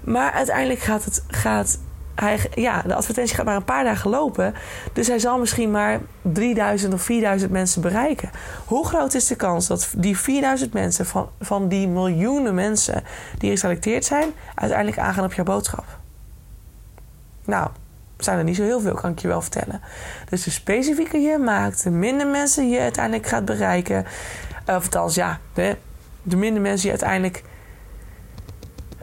Maar 0.00 0.32
uiteindelijk 0.32 0.80
gaat 0.80 1.04
het, 1.04 1.24
gaat 1.28 1.78
hij, 2.14 2.46
ja, 2.54 2.82
de 2.86 2.94
advertentie 2.94 3.36
gaat 3.36 3.44
maar 3.44 3.56
een 3.56 3.64
paar 3.64 3.84
dagen 3.84 4.10
lopen. 4.10 4.54
Dus 4.92 5.06
hij 5.06 5.18
zal 5.18 5.38
misschien 5.38 5.70
maar 5.70 6.00
3000 6.22 6.94
of 6.94 7.02
4000 7.02 7.50
mensen 7.50 7.82
bereiken. 7.82 8.30
Hoe 8.64 8.86
groot 8.86 9.14
is 9.14 9.26
de 9.26 9.36
kans 9.36 9.66
dat 9.66 9.92
die 9.96 10.18
4000 10.18 10.72
mensen 10.72 11.06
van, 11.06 11.28
van 11.40 11.68
die 11.68 11.88
miljoenen 11.88 12.54
mensen 12.54 13.02
die 13.38 13.50
geselecteerd 13.50 14.04
zijn, 14.04 14.28
uiteindelijk 14.54 14.98
aangaan 14.98 15.24
op 15.24 15.32
jouw 15.32 15.44
boodschap? 15.44 15.84
Nou, 17.44 17.68
zijn 18.16 18.38
er 18.38 18.44
niet 18.44 18.56
zo 18.56 18.62
heel 18.62 18.80
veel, 18.80 18.94
kan 18.94 19.10
ik 19.10 19.18
je 19.18 19.28
wel 19.28 19.42
vertellen. 19.42 19.80
Dus 20.28 20.44
de 20.44 20.50
specifieker 20.50 21.20
je 21.20 21.38
maakt, 21.38 21.82
de 21.82 21.90
minder 21.90 22.26
mensen 22.26 22.68
je 22.68 22.80
uiteindelijk 22.80 23.26
gaat 23.26 23.44
bereiken. 23.44 24.04
Of 24.66 24.84
althans, 24.84 25.14
ja, 25.14 25.38
de, 25.54 25.76
de 26.22 26.36
minder 26.36 26.62
mensen 26.62 26.84
je 26.84 26.90
uiteindelijk 26.90 27.42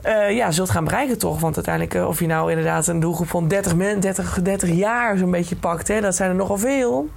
uh, 0.06 0.36
ja, 0.36 0.50
zult 0.50 0.70
gaan 0.70 0.84
bereiken 0.84 1.18
toch. 1.18 1.40
Want 1.40 1.54
uiteindelijk, 1.54 1.94
uh, 1.94 2.08
of 2.08 2.20
je 2.20 2.26
nou 2.26 2.50
inderdaad 2.50 2.86
een 2.86 3.00
doelgroep 3.00 3.28
van 3.28 3.48
30, 3.48 3.76
men, 3.76 4.00
30, 4.00 4.42
30 4.42 4.70
jaar 4.70 5.16
zo'n 5.16 5.30
beetje 5.30 5.56
pakt, 5.56 5.88
hè, 5.88 6.00
dat 6.00 6.16
zijn 6.16 6.30
er 6.30 6.36
nogal 6.36 6.58
veel. 6.58 7.08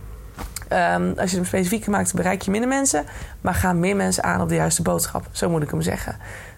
Um, 0.70 1.14
als 1.18 1.30
je 1.30 1.36
hem 1.36 1.46
specifiek 1.46 1.88
maakt, 1.88 2.14
bereik 2.14 2.42
je 2.42 2.52
minder 2.52 2.70
mensen. 2.70 3.06
Maar 3.42 3.54
gaan 3.54 3.80
meer 3.80 3.96
mensen 3.96 4.24
aan 4.24 4.42
op 4.42 4.50
de 4.50 4.56
juiste 4.56 4.82
boodschap. 4.82 5.28
Zo 5.32 5.50
moet 5.50 5.64
ik 5.64 5.70
hem 5.70 5.82
zeggen. 5.82 6.18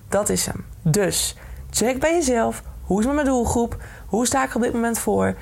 Dat 0.10 0.30
is 0.30 0.46
hem. 0.46 0.66
Dus 0.82 1.36
check 1.70 2.00
bij 2.00 2.14
jezelf. 2.14 2.64
Hoe 2.82 3.00
is 3.00 3.06
mijn 3.06 3.26
doelgroep? 3.26 3.78
Hoe 4.06 4.26
sta 4.26 4.44
ik 4.44 4.50
er 4.50 4.56
op 4.56 4.62
dit 4.62 4.74
moment 4.74 5.00
voor? 5.00 5.36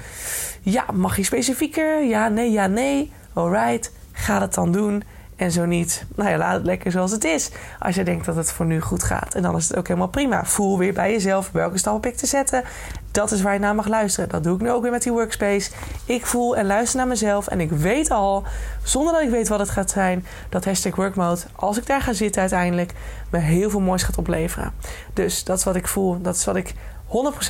Ja, 0.62 0.86
mag 0.94 1.18
je 1.18 1.24
specifieker? 1.24 2.04
Ja, 2.04 2.28
nee, 2.28 2.52
ja, 2.52 2.68
nee. 2.68 3.12
Alright, 3.34 3.92
ga 4.12 4.42
het 4.42 4.54
dan 4.54 4.72
doen. 4.72 5.04
En 5.36 5.52
zo 5.52 5.66
niet, 5.66 6.06
nou 6.16 6.30
ja, 6.30 6.38
laat 6.38 6.54
het 6.54 6.66
lekker 6.66 6.92
zoals 6.92 7.12
het 7.12 7.24
is. 7.24 7.52
Als 7.80 7.96
je 7.96 8.04
denkt 8.04 8.26
dat 8.26 8.36
het 8.36 8.52
voor 8.52 8.66
nu 8.66 8.82
goed 8.82 9.04
gaat. 9.04 9.34
En 9.34 9.42
dan 9.42 9.56
is 9.56 9.68
het 9.68 9.78
ook 9.78 9.88
helemaal 9.88 10.08
prima. 10.08 10.46
Voel 10.46 10.78
weer 10.78 10.94
bij 10.94 11.12
jezelf 11.12 11.50
welke 11.52 11.78
stap 11.78 12.04
heb 12.04 12.14
ik 12.14 12.18
te 12.18 12.26
zetten. 12.26 12.64
Dat 13.12 13.32
is 13.32 13.42
waar 13.42 13.54
je 13.54 13.60
naar 13.60 13.76
mag 13.76 13.88
luisteren. 13.88 14.30
Dat 14.30 14.44
doe 14.44 14.56
ik 14.56 14.62
nu 14.62 14.72
ook 14.72 14.82
weer 14.82 14.92
met 14.92 15.04
die 15.04 15.12
workspace. 15.12 15.72
Ik 16.06 16.26
voel 16.26 16.58
en 16.58 16.66
luister 16.66 16.98
naar 16.98 17.08
mezelf. 17.08 17.48
En 17.48 17.60
ik 17.60 17.72
weet 17.72 18.12
al, 18.12 18.44
zonder 18.84 19.14
dat 19.14 19.22
ik 19.22 19.30
weet 19.30 19.48
wat 19.48 19.60
het 19.60 19.70
gaat 19.70 19.90
zijn, 19.90 20.26
dat 20.50 20.66
hashtag 20.66 20.96
workmode, 20.96 21.42
als 21.56 21.78
ik 21.78 21.86
daar 21.86 22.02
ga 22.02 22.14
zitten 22.14 22.42
uiteindelijk, 22.42 22.94
me 23.30 23.40
heel 23.40 23.70
veel 23.70 23.80
moois 23.80 24.04
gaat 24.04 24.18
opleveren. 24.18 24.74
Dus 25.14 25.44
dat 25.44 25.58
is 25.58 25.64
wat 25.64 25.76
ik 25.76 25.88
voel. 25.88 26.22
Dat 26.22 26.36
is 26.36 26.46
wat 26.46 26.56
ik 26.56 26.74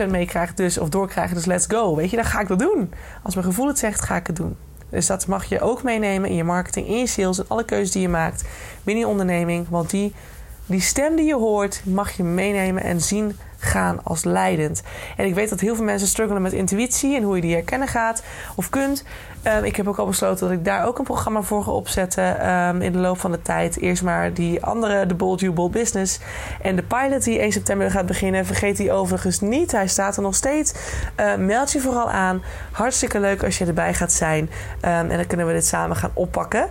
100% 0.05 0.09
meekrijg. 0.09 0.53
Dus, 0.53 0.77
of 0.77 0.89
doorkrijg. 0.89 1.33
Dus 1.33 1.45
let's 1.45 1.65
go. 1.67 1.95
Weet 1.95 2.09
je, 2.09 2.15
dan 2.15 2.25
ga 2.25 2.39
ik 2.39 2.47
dat 2.47 2.59
doen. 2.59 2.93
Als 3.23 3.35
mijn 3.35 3.47
gevoel 3.47 3.67
het 3.67 3.79
zegt, 3.79 4.01
ga 4.01 4.15
ik 4.15 4.27
het 4.27 4.35
doen. 4.35 4.55
Dus 4.93 5.07
dat 5.07 5.27
mag 5.27 5.45
je 5.45 5.61
ook 5.61 5.83
meenemen 5.83 6.29
in 6.29 6.35
je 6.35 6.43
marketing, 6.43 6.87
in 6.87 6.97
je 6.97 7.07
sales, 7.07 7.37
in 7.37 7.45
alle 7.47 7.65
keuzes 7.65 7.91
die 7.91 8.01
je 8.01 8.09
maakt 8.09 8.43
binnen 8.83 9.03
je 9.03 9.09
onderneming. 9.09 9.69
Want 9.69 9.89
die, 9.89 10.13
die 10.65 10.81
stem 10.81 11.15
die 11.15 11.25
je 11.25 11.35
hoort, 11.35 11.81
mag 11.85 12.11
je 12.11 12.23
meenemen 12.23 12.83
en 12.83 13.01
zien 13.01 13.37
gaan 13.63 13.99
als 14.03 14.23
leidend. 14.23 14.83
En 15.17 15.25
ik 15.25 15.33
weet 15.33 15.49
dat 15.49 15.59
heel 15.59 15.75
veel 15.75 15.83
mensen 15.83 16.07
struggelen 16.07 16.41
met 16.41 16.53
intuïtie 16.53 17.15
en 17.15 17.23
hoe 17.23 17.35
je 17.35 17.41
die 17.41 17.53
herkennen 17.53 17.87
gaat 17.87 18.23
of 18.55 18.69
kunt. 18.69 19.03
Um, 19.43 19.63
ik 19.63 19.75
heb 19.75 19.87
ook 19.87 19.97
al 19.97 20.05
besloten 20.05 20.47
dat 20.47 20.57
ik 20.57 20.65
daar 20.65 20.87
ook 20.87 20.97
een 20.97 21.03
programma 21.03 21.41
voor 21.41 21.63
ga 21.63 21.71
opzetten 21.71 22.49
um, 22.49 22.81
in 22.81 22.91
de 22.91 22.97
loop 22.97 23.19
van 23.19 23.31
de 23.31 23.41
tijd. 23.41 23.79
Eerst 23.79 24.03
maar 24.03 24.33
die 24.33 24.63
andere, 24.65 25.05
de 25.05 25.13
Bold 25.13 25.39
You 25.39 25.53
Bold 25.53 25.71
Business. 25.71 26.19
En 26.61 26.75
de 26.75 26.83
pilot 26.83 27.23
die 27.23 27.39
1 27.39 27.51
september 27.51 27.91
gaat 27.91 28.05
beginnen, 28.05 28.45
vergeet 28.45 28.77
die 28.77 28.91
overigens 28.91 29.39
niet. 29.39 29.71
Hij 29.71 29.87
staat 29.87 30.15
er 30.15 30.21
nog 30.21 30.35
steeds. 30.35 30.73
Uh, 31.19 31.35
meld 31.35 31.71
je 31.71 31.79
vooral 31.79 32.09
aan. 32.09 32.43
Hartstikke 32.71 33.19
leuk 33.19 33.43
als 33.43 33.57
je 33.57 33.65
erbij 33.65 33.93
gaat 33.93 34.11
zijn. 34.11 34.49
En 34.79 35.07
dan 35.07 35.27
kunnen 35.27 35.47
we 35.47 35.53
dit 35.53 35.65
samen 35.65 35.95
gaan 35.95 36.11
oppakken. 36.13 36.67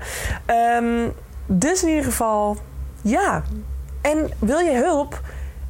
dus 1.47 1.83
in 1.83 1.89
ieder 1.89 2.05
geval, 2.05 2.57
ja. 3.03 3.43
En 4.03 4.31
wil 4.39 4.59
je 4.59 4.75
hulp? 4.75 5.21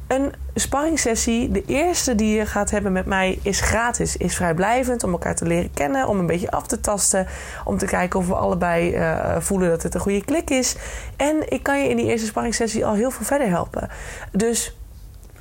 Een 0.07 0.33
sparringssessie, 0.55 1.51
de 1.51 1.63
eerste 1.65 2.15
die 2.15 2.35
je 2.35 2.45
gaat 2.45 2.71
hebben 2.71 2.91
met 2.91 3.05
mij, 3.05 3.39
is 3.41 3.61
gratis. 3.61 4.17
Is 4.17 4.35
vrijblijvend 4.35 5.03
om 5.03 5.11
elkaar 5.11 5.35
te 5.35 5.45
leren 5.45 5.73
kennen, 5.73 6.07
om 6.07 6.19
een 6.19 6.25
beetje 6.25 6.51
af 6.51 6.67
te 6.67 6.79
tasten. 6.79 7.27
Om 7.65 7.77
te 7.77 7.85
kijken 7.85 8.19
of 8.19 8.27
we 8.27 8.35
allebei 8.35 8.97
uh, 8.97 9.35
voelen 9.39 9.69
dat 9.69 9.83
het 9.83 9.93
een 9.93 10.01
goede 10.01 10.25
klik 10.25 10.49
is. 10.49 10.75
En 11.15 11.51
ik 11.51 11.63
kan 11.63 11.81
je 11.81 11.89
in 11.89 11.95
die 11.95 12.05
eerste 12.05 12.27
sparringssessie 12.27 12.85
al 12.85 12.93
heel 12.93 13.11
veel 13.11 13.25
verder 13.25 13.47
helpen. 13.47 13.89
Dus 14.31 14.77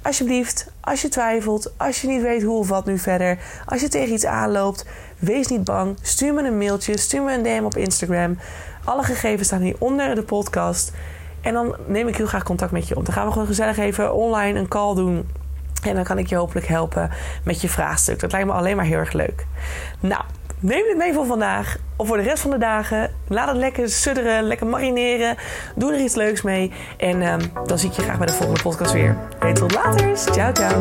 alsjeblieft, 0.03 0.71
als 0.81 1.03
je 1.03 1.09
twijfelt, 1.09 1.73
als 1.77 2.01
je 2.01 2.09
niet 2.09 2.23
weet 2.23 2.43
hoe 2.43 2.59
of 2.59 2.69
wat 2.69 2.87
nu 2.87 2.99
verder, 2.99 3.39
als 3.67 3.81
je 3.81 3.89
tegen 3.89 4.15
iets 4.15 4.27
aanloopt, 4.27 4.87
wees 5.19 5.47
niet 5.47 5.65
bang. 5.65 5.97
Stuur 6.03 6.35
me 6.35 6.43
een 6.43 6.59
mailtje, 6.59 6.99
stuur 6.99 7.23
me 7.23 7.33
een 7.33 7.43
DM 7.43 7.65
op 7.65 7.77
Instagram. 7.77 8.39
Alle 8.85 9.03
gegevens 9.03 9.47
staan 9.47 9.61
hier 9.61 9.77
onder 9.79 10.15
de 10.15 10.23
podcast. 10.23 10.93
En 11.43 11.53
dan 11.53 11.77
neem 11.87 12.09
ik 12.09 12.17
heel 12.17 12.27
graag 12.27 12.43
contact 12.43 12.73
met 12.73 12.89
je 12.89 12.97
op. 12.97 13.05
Dan 13.05 13.15
gaan 13.15 13.27
we 13.27 13.33
gewoon 13.33 13.47
gezellig 13.47 13.79
even 13.79 14.15
online 14.15 14.59
een 14.59 14.69
call 14.69 14.95
doen. 14.95 15.29
En 15.87 15.95
dan 15.95 16.05
kan 16.05 16.19
ik 16.19 16.27
je 16.27 16.37
hopelijk 16.37 16.67
helpen 16.67 17.11
met 17.45 17.61
je 17.61 17.69
vraagstuk. 17.69 18.21
Dat 18.21 18.33
lijkt 18.33 18.47
me 18.47 18.53
alleen 18.53 18.77
maar 18.77 18.85
heel 18.85 18.99
erg 18.99 19.13
leuk. 19.13 19.47
Nou, 20.01 20.23
neem 20.59 20.83
dit 20.83 20.97
mee 20.97 21.13
voor 21.13 21.27
vandaag. 21.27 21.77
Of 21.97 22.07
voor 22.07 22.17
de 22.17 22.23
rest 22.23 22.43
van 22.43 22.51
de 22.51 22.59
dagen. 22.59 23.11
Laat 23.29 23.49
het 23.49 23.57
lekker 23.57 23.89
sudderen, 23.89 24.43
lekker 24.43 24.67
marineren. 24.67 25.37
Doe 25.75 25.93
er 25.93 26.01
iets 26.01 26.15
leuks 26.15 26.43
mee. 26.43 26.73
En 26.97 27.23
um, 27.23 27.41
dan 27.67 27.79
zie 27.79 27.89
ik 27.91 27.97
je 27.97 28.03
graag 28.03 28.19
bij 28.19 28.27
de 28.27 28.33
volgende 28.33 28.63
podcast 28.63 28.93
weer. 28.93 29.17
Tot 29.53 29.75
later. 29.75 30.17
Ciao, 30.17 30.53
ciao 30.53 30.81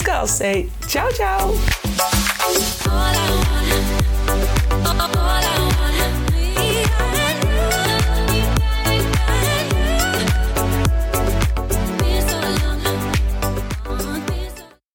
Hey, 0.39 0.69
ciao, 0.87 1.11
ciao. 1.11 1.53
All 4.27 4.60